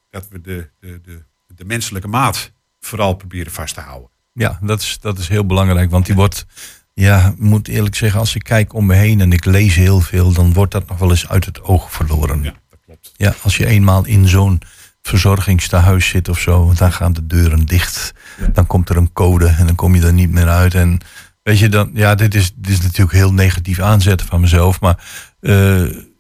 [0.10, 1.24] dat we de, de, de,
[1.56, 4.10] de menselijke maat vooral proberen vast te houden.
[4.34, 5.92] Ja, dat is, dat is heel belangrijk.
[5.92, 6.46] Want die wordt,
[6.94, 10.00] ja, ik moet eerlijk zeggen, als ik kijk om me heen en ik lees heel
[10.00, 12.44] veel, dan wordt dat nog wel eens uit het oog verloren.
[12.44, 13.12] Ja, dat klopt.
[13.18, 14.62] Ja, als je eenmaal in zo'n
[15.02, 18.14] verzorgingstehuis zit of zo, dan gaan de deuren dicht.
[18.54, 20.74] Dan komt er een code en dan kom je er niet meer uit.
[20.74, 21.00] En
[21.44, 24.80] weet je, dan, ja, dit is, dit is natuurlijk heel negatief aanzetten van mezelf.
[24.82, 24.96] Maar
[25.40, 25.52] eh,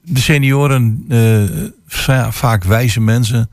[0.04, 1.06] de senioren,
[1.88, 3.50] va- vaak wijze mensen,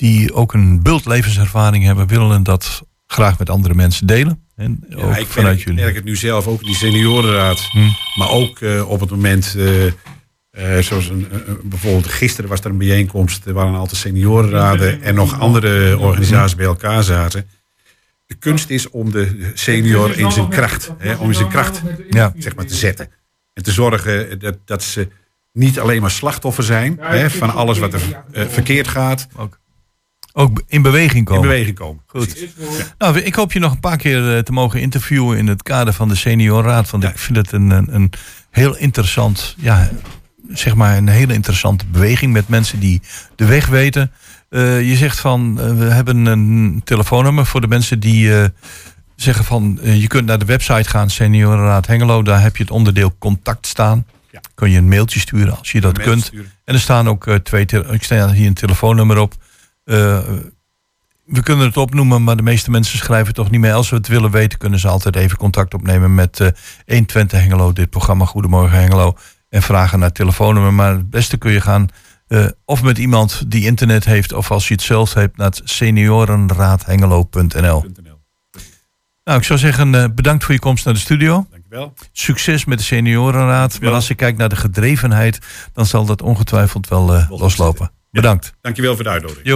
[0.00, 4.44] die ook een bult levenservaring hebben, willen dat graag met andere mensen delen.
[4.56, 5.82] En Ja, ook ik vanuit merk, ik jullie.
[5.82, 7.60] merk het nu zelf ook in die seniorenraad.
[7.70, 7.78] Hm.
[8.18, 9.92] Maar ook eh, op het moment, eh, eh,
[10.82, 11.26] zoals een,
[11.62, 13.46] bijvoorbeeld gisteren was er een bijeenkomst.
[13.46, 17.48] Er waren een aantal seniorenraden en nog andere organisaties bij elkaar zaten.
[18.26, 22.32] De kunst is om de senior in zijn kracht, hè, om in zijn kracht Ja.
[22.38, 23.08] zeg maar, te zetten.
[23.52, 25.08] En te zorgen dat, dat ze
[25.52, 29.26] niet alleen maar slachtoffer zijn hè, van alles wat er verkeerd gaat,
[30.40, 31.48] Ook in beweging in komen.
[31.48, 32.02] beweging komen.
[32.06, 32.46] Goed.
[32.98, 35.92] Nou, ik hoop je nog een paar keer eh, te mogen interviewen in het kader
[35.92, 36.90] van de Seniorenraad.
[36.90, 38.12] Want ik vind het een, een, een
[38.50, 39.90] heel interessant, ja,
[40.48, 43.02] zeg maar een hele interessante beweging met mensen die
[43.36, 44.12] de weg weten.
[44.50, 48.44] Eh, je zegt van, eh, we hebben een telefoonnummer voor de mensen die eh,
[49.16, 52.22] zeggen van, je kunt naar de website gaan, Seniorenraad Hengelo.
[52.22, 54.06] Daar heb je het onderdeel contact staan.
[54.32, 54.40] Ja.
[54.54, 56.24] Kun je een mailtje sturen als je dat kunt.
[56.24, 56.52] sturen.
[56.64, 59.34] En er staan ook eh, twee, ik sta hier een telefoonnummer op.
[59.90, 60.18] Eh,
[61.24, 63.72] we kunnen het opnoemen, maar de meeste mensen schrijven toch niet meer.
[63.72, 66.48] Als ze het willen weten, kunnen ze altijd even contact opnemen met eh
[66.86, 69.16] 120 Hengelo, dit programma Goedemorgen Hengelo.
[69.48, 70.74] En vragen naar telefoonnummer.
[70.74, 71.88] Maar het beste kun je gaan
[72.26, 77.84] eh, of met iemand die internet heeft, of als je het zelf hebt, naar seniorenraadhengelo.nl.
[79.24, 81.46] Nou, ik zou zeggen, bedankt voor je komst naar de studio.
[81.50, 81.94] Dankjewel.
[82.12, 83.80] Succes met de seniorenraad.
[83.80, 85.38] Maar als je kijkt naar de gedrevenheid,
[85.72, 87.90] dan zal dat ongetwijfeld wel loslopen.
[88.10, 88.54] Bedankt.
[88.60, 89.46] Dankjewel voor de uitnodiging.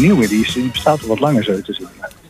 [0.00, 0.28] Nieuw meer.
[0.28, 1.88] Die, is, die bestaat al wat langer zo te zien.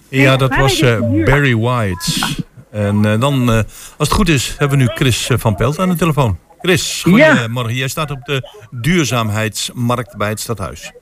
[0.08, 2.26] Ja, dat was eh, Barry White.
[2.70, 3.56] En eh, dan, eh,
[3.96, 6.38] als het goed is, hebben we nu Chris van Pelt aan de telefoon.
[6.58, 7.74] Chris, goedemorgen.
[7.74, 10.92] Jij staat op de duurzaamheidsmarkt bij het stadhuis.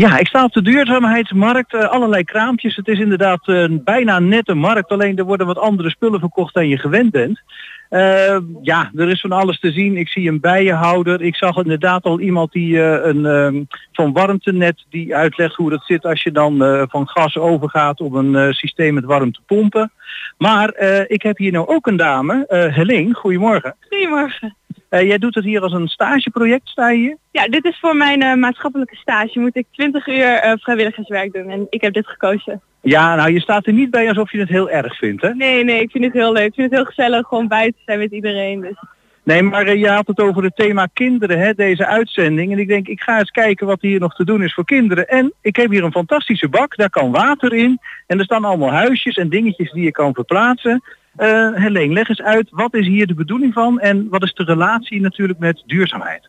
[0.00, 1.74] Ja, ik sta op de duurzaamheidsmarkt.
[1.74, 2.76] eh, allerlei kraampjes.
[2.76, 4.90] Het is inderdaad eh, bijna net een markt.
[4.90, 7.40] Alleen er worden wat andere spullen verkocht dan je gewend bent.
[7.88, 9.96] Eh, ja, er is van alles te zien.
[9.96, 11.22] Ik zie een bijenhouder.
[11.22, 16.04] Ik zag inderdaad al iemand die een ehm, van warmtenet die uitlegt hoe dat zit
[16.04, 19.92] als je dan van gas overgaat op een systeem met warmtepompen.
[20.38, 23.14] Maar ik heb hier nou ook een dame, Helene.
[23.14, 23.76] Goedemorgen.
[23.80, 24.58] Goedemorgen.
[24.90, 27.16] Eh, jij doet het hier als een stageproject, sta je hier?
[27.30, 29.38] Ja, dit is voor mijn eh, maatschappelijke stage.
[29.38, 32.60] Moet ik 20 uur eh, vrijwilligerswerk doen en ik heb dit gekozen.
[32.80, 35.34] Ja, nou je staat er niet bij alsof je het heel erg vindt, hè?
[35.34, 36.46] Nee, nee, ik vind het heel leuk.
[36.46, 38.60] Ik vind het heel gezellig gewoon buiten zijn met iedereen.
[38.60, 38.76] Dus.
[39.22, 42.52] Nee, maar je had het over het thema kinderen, hè, deze uitzending.
[42.52, 45.08] En ik denk, ik ga eens kijken wat hier nog te doen is voor kinderen.
[45.08, 47.78] En ik heb hier een fantastische bak, daar kan water in.
[48.06, 50.82] En er staan allemaal huisjes en dingetjes die je kan verplaatsen.
[51.16, 54.44] Eh Helene, leg eens uit, wat is hier de bedoeling van en wat is de
[54.44, 56.28] relatie natuurlijk met duurzaamheid?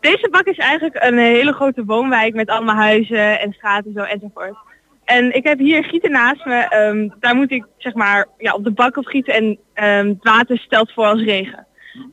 [0.00, 4.56] Deze bak is eigenlijk een hele grote woonwijk met allemaal huizen en straten zo enzovoort.
[5.04, 6.54] En ik heb hier gieten naast me.
[6.54, 10.22] ehm, daar moet ik zeg maar ja, op de bak op gieten en ehm, het
[10.22, 11.66] water stelt voor als regen.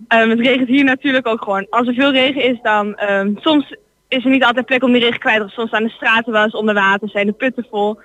[0.08, 1.68] Ehm, het regent hier natuurlijk ook gewoon.
[1.70, 3.00] Als er veel regen is dan
[3.36, 3.76] soms
[4.08, 5.54] is er niet altijd plek om die regen kwijt raken.
[5.54, 8.00] Soms staan de straten wel eens onder water, zijn de putten vol.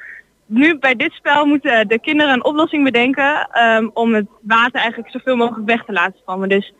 [0.48, 5.10] Nu bij dit spel moeten de kinderen een oplossing bedenken ehm, om het water eigenlijk
[5.10, 6.48] zoveel mogelijk weg te laten stromen.
[6.48, 6.72] Dus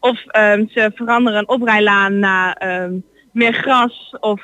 [0.00, 2.92] of ehm, ze veranderen een oprijlaan naar ehm,
[3.32, 4.42] meer gras of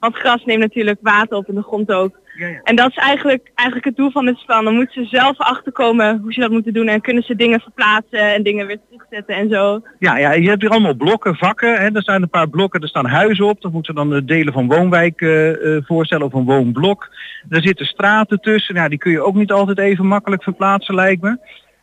[0.00, 2.18] want gras neemt natuurlijk water op in de grond ook.
[2.62, 4.64] En dat is eigenlijk, eigenlijk het doel van dit spel.
[4.64, 8.34] Dan moeten ze zelf achterkomen hoe ze dat moeten doen en kunnen ze dingen verplaatsen
[8.34, 9.80] en dingen weer terugzetten en zo.
[9.98, 11.74] Ja, ja, je hebt hier allemaal blokken, vakken.
[11.74, 11.94] Hè.
[11.94, 13.60] Er zijn een paar blokken, er staan huizen op.
[13.60, 17.08] Dat moeten dan de delen van woonwijk eh, eh, voorstellen of een woonblok.
[17.48, 18.74] Er zitten straten tussen.
[18.74, 21.38] Ja, die kun je ook niet altijd even makkelijk verplaatsen, lijkt me.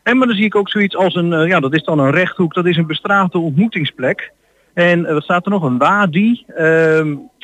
[0.06, 2.12] En maar dan zie ik ook zoiets als een, eh, ja, dat is dan een
[2.12, 2.54] rechthoek.
[2.54, 4.32] Dat is een bestraafde ontmoetingsplek.
[4.74, 5.64] En eh, wat staat er nog?
[5.64, 6.46] Een wadi.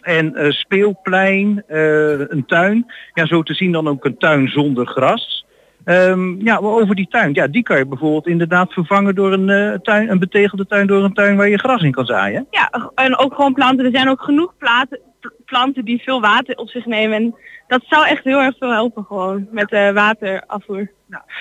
[0.02, 2.92] Ehm, en eh, speelplein, eh, een tuin.
[3.14, 5.46] Ja, zo te zien dan ook een tuin zonder gras.
[5.86, 7.34] Ehm, ja, maar over die tuin.
[7.34, 11.04] Ja, die kan je bijvoorbeeld inderdaad vervangen door een eh, tuin, een betegelde tuin door
[11.04, 12.48] een tuin waar je gras in kan zaaien.
[12.52, 13.86] Ja, en ook gewoon planten.
[13.86, 17.18] Er zijn ook genoeg platen, pl- planten die veel water op zich nemen.
[17.18, 17.36] En
[17.68, 20.92] dat zou echt heel erg veel helpen gewoon met eh, waterafvoer.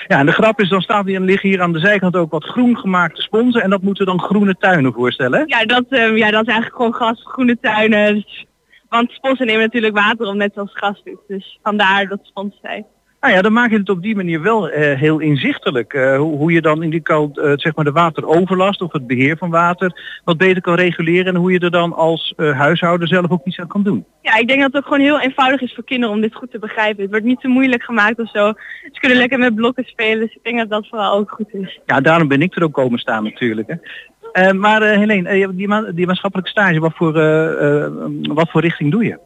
[0.09, 2.45] Ja, en de grap is, dan staat hier, liggen hier aan de zijkant ook wat
[2.45, 3.63] groen gemaakte sponsen.
[3.63, 5.43] En dat moeten dan groene tuinen voorstellen.
[5.47, 8.25] Ja, dat, eh, ja, dat is eigenlijk gewoon gras, groene tuinen.
[8.91, 11.21] Dus- want sponsen nemen natuurlijk water op, net zoals gras doet.
[11.29, 12.85] Dus vandaar dat spons zei.
[13.21, 15.93] Nou ja, dan maak je het op die manier wel eh, heel inzichtelijk.
[15.93, 19.07] eh, hoe, hoe je dan in die kant eh, zeg maar de wateroverlast of het
[19.07, 21.35] beheer van water wat beter kan reguleren.
[21.35, 24.05] En hoe je er dan als huishouden zelf ook iets aan kan doen.
[24.23, 26.51] Ja, ik denk dat het ook gewoon heel eenvoudig is voor kinderen om dit goed
[26.51, 27.03] te begrijpen.
[27.03, 28.53] Het wordt niet te moeilijk gemaakt of zo.
[28.93, 30.21] Ze kunnen lekker met blokken spelen.
[30.21, 31.81] Dus ik denk dat dat vooral ook goed is.
[31.87, 33.69] Ja, daarom ben ik er ook komen staan natuurlijk.
[33.69, 33.75] Hè.
[34.33, 37.91] Eh, maar eh Helene, eh, die, ma- die maatschappelijke stage, wat voor, eh, eh,
[38.23, 39.19] wat voor richting doe je?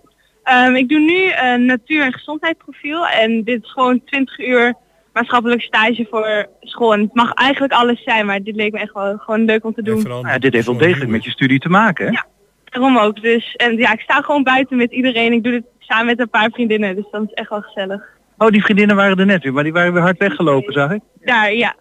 [0.43, 3.07] Ehm, ik doe nu een natuur- en gezondheidsprofiel.
[3.07, 4.75] En dit is gewoon 20 uur
[5.13, 6.93] maatschappelijk stage voor school.
[6.95, 9.75] En het mag eigenlijk alles zijn, maar dit leek me echt wel gewoon leuk om
[9.75, 10.01] te doen.
[10.27, 12.07] Ja, dit heeft wel degelijk met je studie te maken.
[12.07, 12.11] Hè?
[12.13, 12.25] Ja.
[12.65, 13.23] Daarom ook.
[13.23, 15.33] Dus, en ja, ik sta gewoon buiten met iedereen.
[15.33, 16.95] Ik doe dit samen met een paar vriendinnen.
[16.97, 18.03] Dus dat is echt wel gezellig.
[18.39, 21.01] Oh, die vriendinnen waren er net weer, maar die waren weer hard weggelopen, zag ik.
[21.21, 21.75] Daar, ja.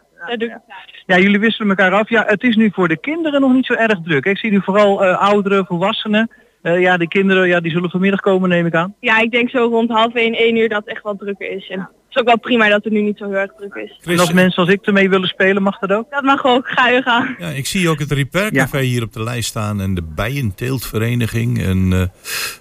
[1.05, 2.09] Ja, jullie wisselen elkaar af.
[2.09, 4.25] Ja, het is nu voor de kinderen nog niet zo erg druk.
[4.25, 6.29] Ik zie nu vooral eh, ouderen, volwassenen.
[6.61, 8.95] Eh, ja, de kinderen ja, die zullen vanmiddag komen, neem ik aan.
[8.99, 11.69] Ja, ik denk zo rond half 1, 1 uur dat het echt wel drukker is.
[11.69, 13.99] En het is ook wel prima dat het nu niet zo heel erg druk is.
[14.03, 16.11] En als mensen als ik ermee willen spelen, mag dat ook?
[16.11, 16.67] Dat mag ook.
[16.69, 17.35] Ga je gaan.
[17.39, 21.61] Ja, ik zie ook het Repair Café hier op de lijst staan en de Bijenteeltvereniging.
[21.63, 22.01] En, eh,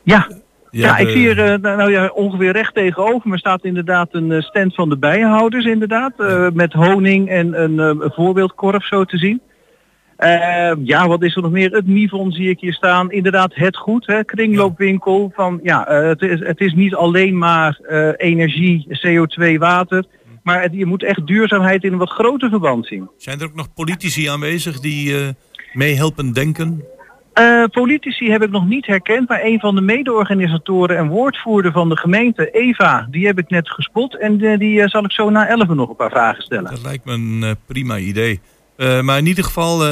[0.03, 0.29] Ja.
[0.81, 4.09] Ja, ik de- zie hier eh, nou nou ja, ongeveer recht tegenover me staat inderdaad
[4.11, 6.13] een eh, stand van de bijenhouders inderdaad.
[6.17, 9.41] eh, met honing en een, voorbeeldkorf zo te zien.
[10.85, 11.71] Ja, wat is er nog meer?
[11.71, 13.11] Het Nivon zie ik hier staan.
[13.11, 14.25] Inderdaad, het goed, hè?
[14.25, 15.33] kringloopwinkel.
[15.35, 17.79] Van, ja, het, is, het is niet alleen maar
[18.17, 20.05] energie, CO2, water.
[20.43, 23.09] Maar het, je moet echt duurzaamheid in een wat groter verband zien.
[23.17, 25.29] Zijn er ook nog politici aanwezig die eh
[25.73, 26.85] meehelpen denken?
[27.33, 31.89] Eh, politici heb ik nog niet herkend, maar een van de mede-organisatoren en woordvoerder van
[31.89, 34.19] de gemeente, Eva, die heb ik net gespot.
[34.19, 36.71] En eh, die eh, zal ik zo na 11 nog een paar vragen stellen.
[36.71, 38.41] Dat lijkt me een prima idee.
[39.03, 39.83] Maar in ieder geval,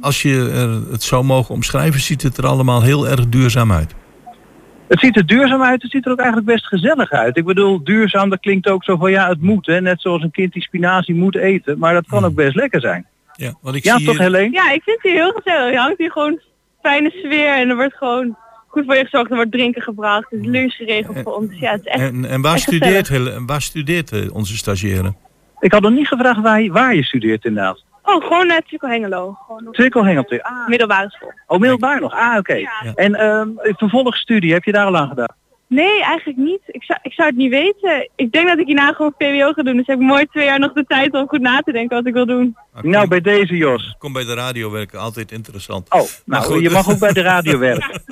[0.00, 3.94] als je er het zo mogen omschrijven, ziet het er allemaal heel erg duurzaam uit.
[4.88, 7.36] Het ziet er duurzaam uit, het ziet er ook eigenlijk best gezellig uit.
[7.36, 9.66] Ik bedoel, duurzaam, dat klinkt ook zo van ja, het moet.
[9.66, 9.80] Hè?
[9.80, 11.78] Net zoals een kind die spinazie moet eten.
[11.78, 13.06] Maar dat kan ook best lekker zijn.
[13.36, 14.52] Ja, want ik Ja, zie toch hier- Helene?
[14.52, 15.72] Ja, ik vind het hier heel gezellig.
[15.72, 16.40] Je hangt hier gewoon
[16.82, 19.30] fijne sfeer en er wordt gewoon goed voor je gezorgd.
[19.30, 20.32] Er wordt drinken gebracht.
[20.32, 21.58] Er is lunch geregeld voor ons.
[21.58, 22.00] Ja, het is echt...
[22.02, 23.32] En, en waar, echt studeert, gezellig.
[23.34, 25.14] Hel- waar studeert eh, onze stagiaire?
[25.60, 27.84] Ik had nog niet gevraagd waar je, waar je studeert inderdaad.
[28.02, 29.36] Oh, gewoon net Tukkel Hengelo.
[29.70, 30.42] Twikkel Hengelte.
[30.42, 31.32] Ah, middelbare school.
[31.46, 32.12] oh, middelbaar nog.
[32.14, 32.62] Ah, oké.
[32.94, 35.34] En ehm vervolgstudie, heb je daar al aan gedaan?
[35.68, 36.60] Nee, eigenlijk niet.
[36.66, 38.08] Ik zou, ik zou het niet weten.
[38.16, 39.76] Ik denk dat ik hierna gewoon VWO ga doen.
[39.76, 42.06] Dus heb ik mooi twee jaar nog de tijd om goed na te denken wat
[42.06, 42.56] ik wil doen.
[42.82, 43.94] Nou, bij deze Jos.
[43.98, 45.92] Kom bij de radio werken, altijd interessant.
[45.92, 46.62] Oh, nou, goed.
[46.62, 48.02] je mag ook bij de radio werken.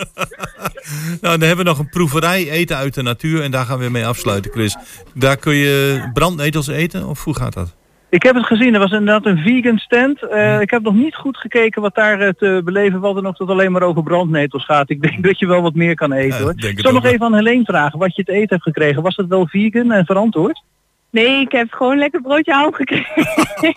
[1.20, 3.88] Nou, dan hebben we nog een proeverij eten uit de natuur en daar gaan we
[3.88, 4.76] mee afsluiten, Chris.
[5.14, 7.74] Daar kun je brandnetels eten of hoe gaat dat?
[8.14, 10.22] Ik heb het gezien, er was inderdaad een vegan stand.
[10.22, 13.38] Eh, ik heb nog niet goed gekeken wat daar eh, te beleven was en of
[13.38, 14.90] het alleen maar over brandnetels gaat.
[14.90, 16.50] Ik denk dat je wel wat meer kan eten hoor.
[16.50, 18.62] ik denk Ik het zal nog even aan Helene vragen wat je te eten hebt
[18.62, 19.02] gekregen.
[19.02, 20.62] Was het wel vegan en verantwoord?
[21.10, 23.26] Nee, ik heb gewoon lekker broodje ham gekregen.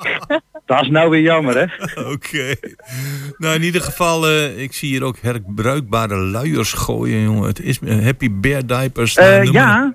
[0.66, 1.64] Dat is nou weer jammer hè.
[2.14, 2.56] Oké.
[3.38, 7.48] Nou, in ieder geval, eh, ik zie hier ook herbruikbare luiers gooien, jongen.
[7.48, 9.16] Het is eh, Happy Bear Diapers.
[9.16, 9.94] Nou, ja,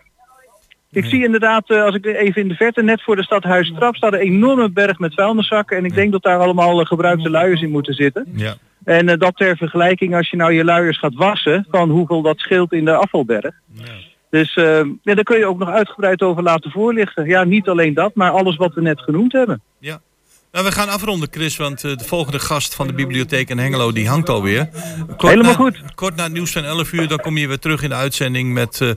[0.93, 3.97] ik zie inderdaad, eh, als ik even in de verte, net voor de stadhuis Trap,
[3.97, 5.77] staat een enorme berg met vuilniszakken.
[5.77, 8.27] En ik denk dat daar allemaal eh, gebruikte luiers in moeten zitten.
[8.35, 8.55] Ja.
[8.85, 12.39] En eh, dat ter vergelijking, als je nou je luiers gaat wassen, van hoeveel dat
[12.39, 13.55] scheelt in de afvalberg.
[14.31, 17.27] Dus eh, ja, daar kun je ook nog uitgebreid over laten voorlichten.
[17.27, 19.63] Ja, niet alleen dat, maar alles wat we net genoemd hebben.
[19.79, 20.01] Ja.
[20.53, 24.09] Nou, we gaan afronden, Chris, want de volgende gast van de bibliotheek in Hengelo, die
[24.09, 24.69] hangt alweer.
[25.07, 25.95] Kort Helemaal na- goed.
[25.95, 28.53] Kort na het nieuws van 11 uur, dan kom je weer terug in de uitzending
[28.53, 28.97] met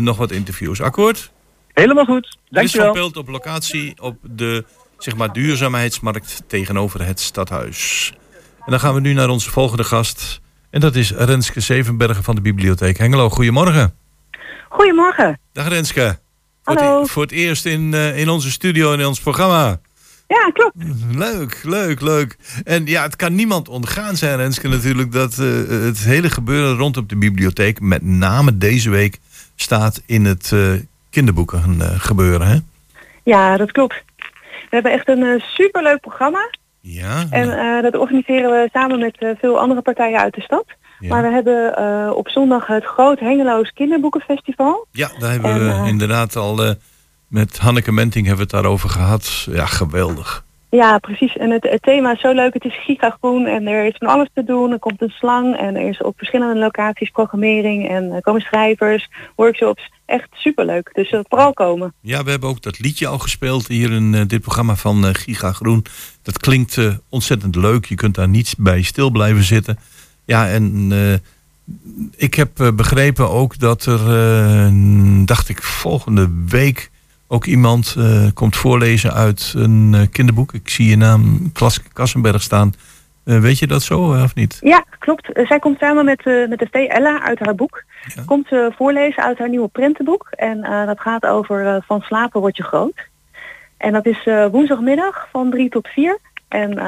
[0.00, 0.80] nog wat interviews.
[0.80, 1.30] Akkoord?
[1.72, 2.24] Helemaal goed.
[2.26, 2.92] Chris van Dankjewel.
[2.92, 4.64] Pelt op locatie op de
[4.98, 8.12] zeg maar, duurzaamheidsmarkt tegenover het stadhuis.
[8.64, 10.40] En dan gaan we nu naar onze volgende gast.
[10.70, 13.30] En dat is Renske Zevenbergen van de bibliotheek Hengelo.
[13.30, 13.94] Goedemorgen.
[14.68, 15.38] Goedemorgen.
[15.52, 16.18] Dag Renske.
[16.62, 17.02] Voor het, Hallo.
[17.02, 19.80] e- voor het eerst in, eh, in onze studio en in ons programma.
[20.26, 20.74] Ja, klopt.
[21.10, 22.36] Leuk, leuk, leuk.
[22.64, 27.06] En ja, het kan niemand ontgaan zijn, Renske, natuurlijk, dat eh, het hele gebeuren rondom
[27.06, 29.18] de bibliotheek, met name deze week,
[29.56, 30.72] staat in het eh,
[31.10, 32.46] kinderboeken gebeuren.
[32.46, 32.56] Hè?
[33.22, 34.02] Ja, dat klopt.
[34.46, 36.50] We hebben echt een eh, superleuk programma.
[36.80, 40.64] Ja, En eh, dat organiseren we samen met veel andere partijen uit de stad.
[40.98, 41.08] Ja.
[41.08, 44.86] Maar we hebben op zondag het Groot Hengeloos Kinderboekenfestival.
[44.90, 46.74] ja daar hebben En, we inderdaad al
[47.28, 49.46] met Hanneke Menting hebben we het daarover gehad.
[49.50, 50.45] Ja, geweldig.
[50.70, 51.36] Ja, precies.
[51.36, 52.54] En het, thema is zo leuk.
[52.54, 54.72] Het is gigagroen en er is van alles te doen.
[54.72, 59.08] Er komt een slang en er is op verschillende locaties programmering en er komen schrijvers,
[59.36, 59.90] workshops.
[60.06, 60.90] Echt superleuk.
[60.92, 61.94] Dus eh, vooral komen.
[62.00, 65.14] Ja, we hebben ook dat liedje al gespeeld hier in eh, dit programma van eh,
[65.14, 65.84] Giga Groen.
[66.22, 67.84] Dat klinkt eh, ontzettend leuk.
[67.84, 69.78] Je kunt daar niet bij stil blijven zitten.
[70.24, 70.92] Ja, en
[72.16, 73.98] ik heb begrepen ook dat er,
[75.24, 76.90] dacht ik, volgende week
[77.28, 80.52] ook iemand eh, komt voorlezen uit een eh, kinderboek.
[80.52, 82.72] Ik zie je naam Klas Kassenberg staan.
[83.24, 84.58] Eh, weet je dat zo of niet?
[84.60, 85.30] Ja, klopt.
[85.32, 86.74] Zij komt samen met, met de V.
[86.74, 87.84] Ella uit haar boek.
[88.26, 90.26] Komt ze voorlezen uit haar nieuwe prentenboek.
[90.30, 93.08] En dat gaat over van slapen word je groot.
[93.76, 96.18] En dat is woensdagmiddag van 3 tot 4.
[96.48, 96.78] En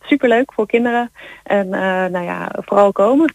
[0.00, 1.10] superleuk voor kinderen.
[1.42, 1.68] En
[2.10, 3.34] nou ja, vooral komen.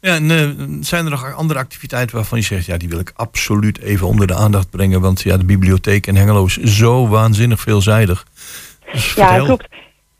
[0.00, 0.48] Ja, en eh,
[0.80, 4.26] zijn er nog andere activiteiten waarvan je zegt, ja, die wil ik absoluut even onder
[4.26, 8.26] de aandacht brengen, want ja, de bibliotheek in Hengelo is zo waanzinnig veelzijdig.
[8.92, 9.44] Dus Ja, vertel.
[9.44, 9.68] klopt.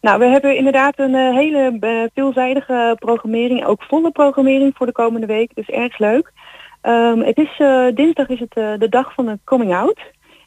[0.01, 4.93] Nou, we hebben inderdaad een eh, hele eh, veelzijdige programmering, ook volle programmering voor de
[4.93, 5.51] komende week.
[5.55, 6.33] Dus erg leuk.
[6.81, 7.63] Ehm, het is,
[7.95, 9.99] dinsdag is het de dag van de coming out.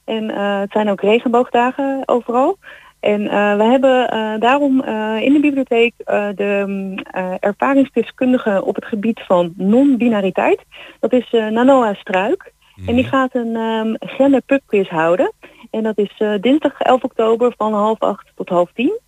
[0.06, 0.30] En
[0.60, 2.58] het zijn ook regenboogdagen overal.
[3.04, 5.94] En eh, we hebben eh, daarom eh, in de bibliotheek
[6.36, 10.62] de eh, ervaringsdeskundige op het gebied van non-binariteit.
[11.00, 12.54] Dat is Nanoa Struik.
[12.86, 15.32] En die gaat een um, gender pubquiz houden.
[15.72, 19.00] En dat is dinsdag 11 oktober van half acht tot half tien.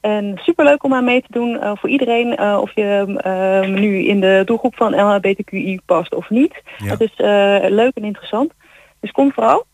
[0.00, 2.40] En superleuk om aan mee te doen voor iedereen.
[2.40, 6.62] of je eh, nu in de doelgroep van LHBTQI past of niet.
[6.78, 6.88] Ja.
[6.88, 7.12] Dat is
[7.70, 8.52] leuk en interessant.
[9.00, 9.64] Dus kom vooral.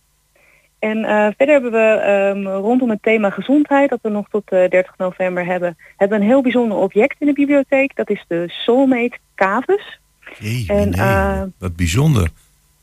[0.80, 4.68] En eh, verder hebben we ehm, rondom het thema gezondheid, dat we nog tot eh,
[4.68, 7.96] 30 november hebben, hebben we een heel bijzonder object in de bibliotheek.
[7.96, 10.00] Dat is de Soulmate Cavus.
[10.38, 12.28] Jee, En, nee, eh, wat bijzonder.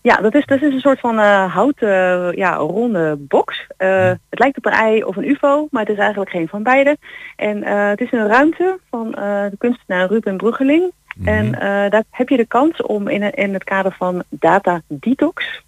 [0.01, 1.17] ja, dat is, dat is een soort van
[1.47, 3.67] houten ja, ronde box.
[3.77, 6.97] Het lijkt op een ei of een ufo, maar het is eigenlijk geen van beide.
[7.35, 10.91] En het is een ruimte van de kunstenaar Ruben Bruggeling.
[11.23, 15.65] En eh, daar heb je de kans om in, in het kader van data detox...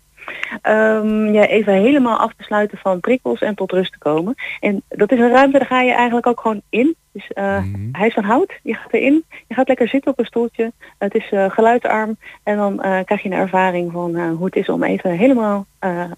[0.61, 4.35] ehm, ja, even helemaal af te sluiten van prikkels en tot rust te komen.
[4.59, 6.95] En dat is een ruimte, daar ga je eigenlijk ook gewoon in.
[7.11, 10.25] Dus eh, hij is van hout, je gaat erin, je gaat lekker zitten op een
[10.25, 10.71] stoeltje.
[10.97, 14.69] Het is eh, geluidsarm en dan eh, krijg je een ervaring van hoe het is
[14.69, 15.67] om even helemaal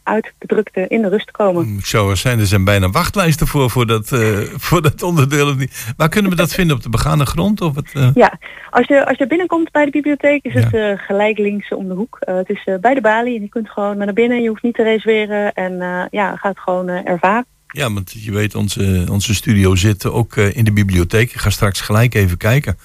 [0.03, 1.79] uit de drukte in de rust te komen.
[1.81, 4.07] Zou er zijn, er zijn bijna wachtlijsten voor, voor, dat,
[4.67, 5.49] voor dat onderdeel.
[5.49, 5.93] of niet?
[5.97, 6.75] Waar kunnen we dat vinden?
[6.75, 7.61] Op de begane grond?
[7.61, 8.11] Of het?
[8.13, 8.37] Ja,
[8.69, 12.17] als je, als je binnenkomt bij de bibliotheek is het gelijk links om de hoek.
[12.19, 14.83] Het is bij de balie en je kunt gewoon naar binnen, je hoeft niet te
[14.83, 17.45] reserveren en ja, gaat gewoon ervaren.
[17.71, 21.33] Ja, want je weet, onze, onze studio zit ook eh, in de bibliotheek.
[21.33, 22.77] Ik ga straks gelijk even kijken.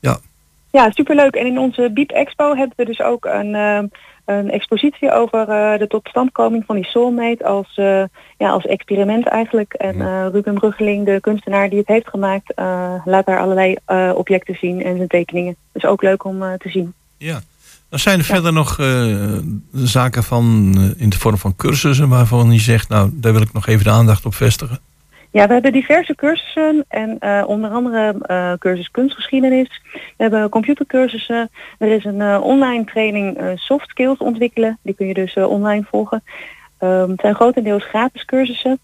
[0.00, 0.18] Ja,
[0.70, 1.34] Ja, superleuk.
[1.34, 3.82] En in onze Beep Expo hebben we dus ook een, eh,
[4.24, 7.74] een expositie over eh, de totstandkoming van die soulmate als,
[8.38, 9.72] ja, als experiment eigenlijk.
[9.72, 12.52] En Ruben Bruggeling, de kunstenaar die het heeft gemaakt,
[13.04, 13.76] laat daar allerlei
[14.14, 15.56] objecten zien en zijn tekeningen.
[15.72, 16.92] Dus ook leuk om te zien.
[17.16, 17.40] ja.
[17.88, 19.38] Dan zijn er verder nog eh,
[19.72, 23.52] zaken van, eh, in de vorm van cursussen waarvan je zegt, nou, daar wil ik
[23.52, 24.78] nog even de aandacht op vestigen.
[25.30, 29.82] Ja, we hebben diverse cursussen en eh, onder andere cursus kunstgeschiedenis.
[29.92, 31.50] We hebben computercursussen.
[31.78, 34.78] Er is een online training soft skills ontwikkelen.
[34.82, 36.22] Die kun je dus online volgen.
[36.78, 38.78] Ehm, het zijn grotendeels gratis cursussen.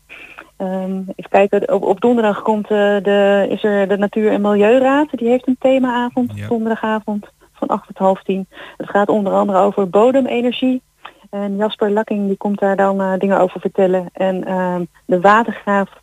[0.57, 5.09] Ehm, even kijken, op, op donderdag komt, de, is er de Natuur- en Milieuraad.
[5.11, 7.27] Die heeft een themaavond, donderdagavond
[7.67, 8.47] van 8 tot half 10.
[8.77, 10.83] Het gaat onder andere over bodemenergie.
[11.31, 14.09] En Jasper Lakking die komt daar dan eh, dingen over vertellen.
[14.13, 16.01] En ehm, de watergraaf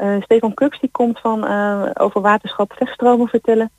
[0.00, 3.70] eh, Stefan Kux die komt van eh, over waterschap vechtstromen vertellen.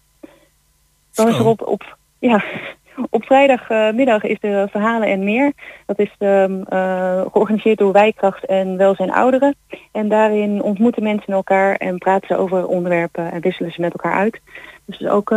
[1.13, 2.43] Dan is er op, op, ja,
[3.09, 5.53] op vrijdagmiddag is er Verhalen en Meer.
[5.86, 9.55] Dat is ehm, eh, georganiseerd door Wijkracht en Welzijn Ouderen.
[9.91, 14.13] En daarin ontmoeten mensen elkaar en praten ze over onderwerpen en wisselen ze met elkaar
[14.13, 14.39] uit.
[14.86, 15.29] Dus dat is ook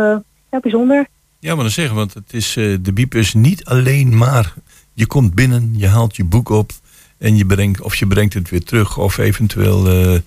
[0.49, 1.07] ja, bijzonder.
[1.45, 4.53] Ja, maar dan zeggen, want het is, eh, de biep is niet alleen maar,
[4.93, 6.71] je komt binnen, je haalt je boek op
[7.17, 10.19] en je brengt, of je brengt het weer terug of eventueel eh,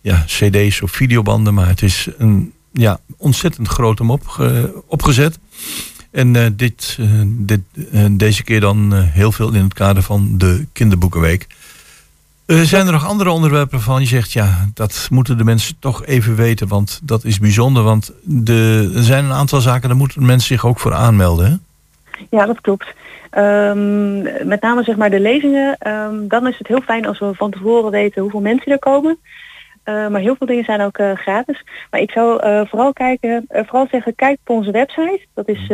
[0.00, 5.38] ja, cd's of videobanden, maar het is een ja, ontzettend groot om opge- opgezet.
[6.10, 7.60] En eh, dit, eh, dit,
[7.92, 11.46] eh, deze keer dan eh, heel veel in het kader van de kinderboekenweek.
[12.46, 16.36] Zijn er nog andere onderwerpen van je zegt, ja, dat moeten de mensen toch even
[16.36, 17.82] weten, want dat is bijzonder.
[17.82, 21.46] Want de, er zijn een aantal zaken, daar moeten mensen zich ook voor aanmelden.
[21.46, 21.56] Hè?
[22.30, 22.94] Ja, dat klopt.
[23.30, 27.34] Ehm, met name zeg maar de lezingen, ehm, dan is het heel fijn als we
[27.34, 29.18] van tevoren weten hoeveel mensen er komen.
[29.82, 31.64] Eh, maar heel veel dingen zijn ook eh, gratis.
[31.90, 35.26] Maar ik zou eh, vooral kijken, eh, vooral zeggen, kijk op onze website.
[35.34, 35.70] Dat is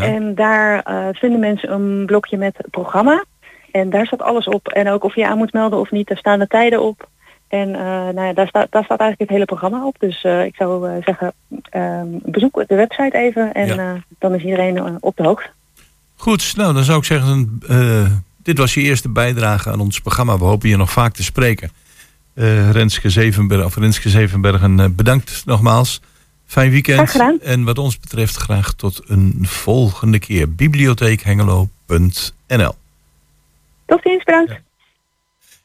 [0.00, 3.24] En daar eh, vinden mensen een blokje met het programma.
[3.70, 4.68] En daar staat alles op.
[4.68, 7.08] En ook of je aan moet melden of niet, daar staan de tijden op.
[7.48, 9.96] En eh, nou ja, daar, staat, daar staat eigenlijk het hele programma op.
[9.98, 11.32] Dus eh, ik zou zeggen,
[11.70, 15.50] ehm, bezoek de website even en dan is iedereen op de hoogte.
[16.16, 17.60] Goed, nou dan zou ik zeggen,
[18.42, 20.38] dit was je eerste bijdrage aan ons programma.
[20.38, 21.70] We hopen je nog vaak te spreken.
[22.72, 26.00] Renske Zevenberg, of Renske Zevenbergen, bedankt nogmaals.
[26.52, 26.98] Fijn weekend.
[26.98, 27.40] Graag gedaan.
[27.40, 30.54] En wat ons betreft graag tot een volgende keer.
[30.54, 32.74] Bibliotheekhengelo.nl
[33.86, 34.60] Tot ziens, bedankt.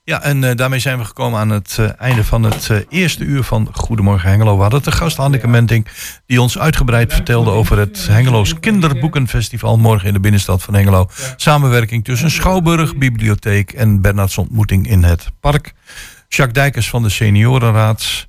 [0.03, 3.23] Ja, en eh, daarmee zijn we gekomen aan het eh, einde van het eh, eerste
[3.23, 4.55] uur van Goedemorgen Hengelo.
[4.55, 5.87] We hadden te gast Hanneke Menting,
[6.25, 11.09] die ons uitgebreid vertelde over het Hengeloos Kinderboekenfestival morgen in de binnenstad van Hengelo.
[11.35, 15.73] Samenwerking tussen Schouwburg, Bibliotheek en Bernards ontmoeting in het park.
[16.27, 18.26] Jacques Dijkers van de Seniorenraad.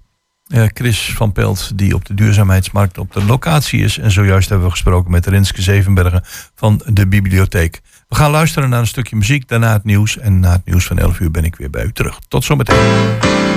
[0.49, 3.99] Eh, Chris van Pelt, die op de duurzaamheidsmarkt op de locatie is.
[3.99, 6.22] En zojuist hebben we gesproken met Renske Zevenbergen
[6.55, 7.80] van de bibliotheek.
[8.09, 10.18] We gaan luisteren naar een stukje muziek, daarna het nieuws.
[10.18, 12.18] En na het nieuws van 11 uur ben ik weer bij u terug.
[12.28, 13.47] Tot zometeen.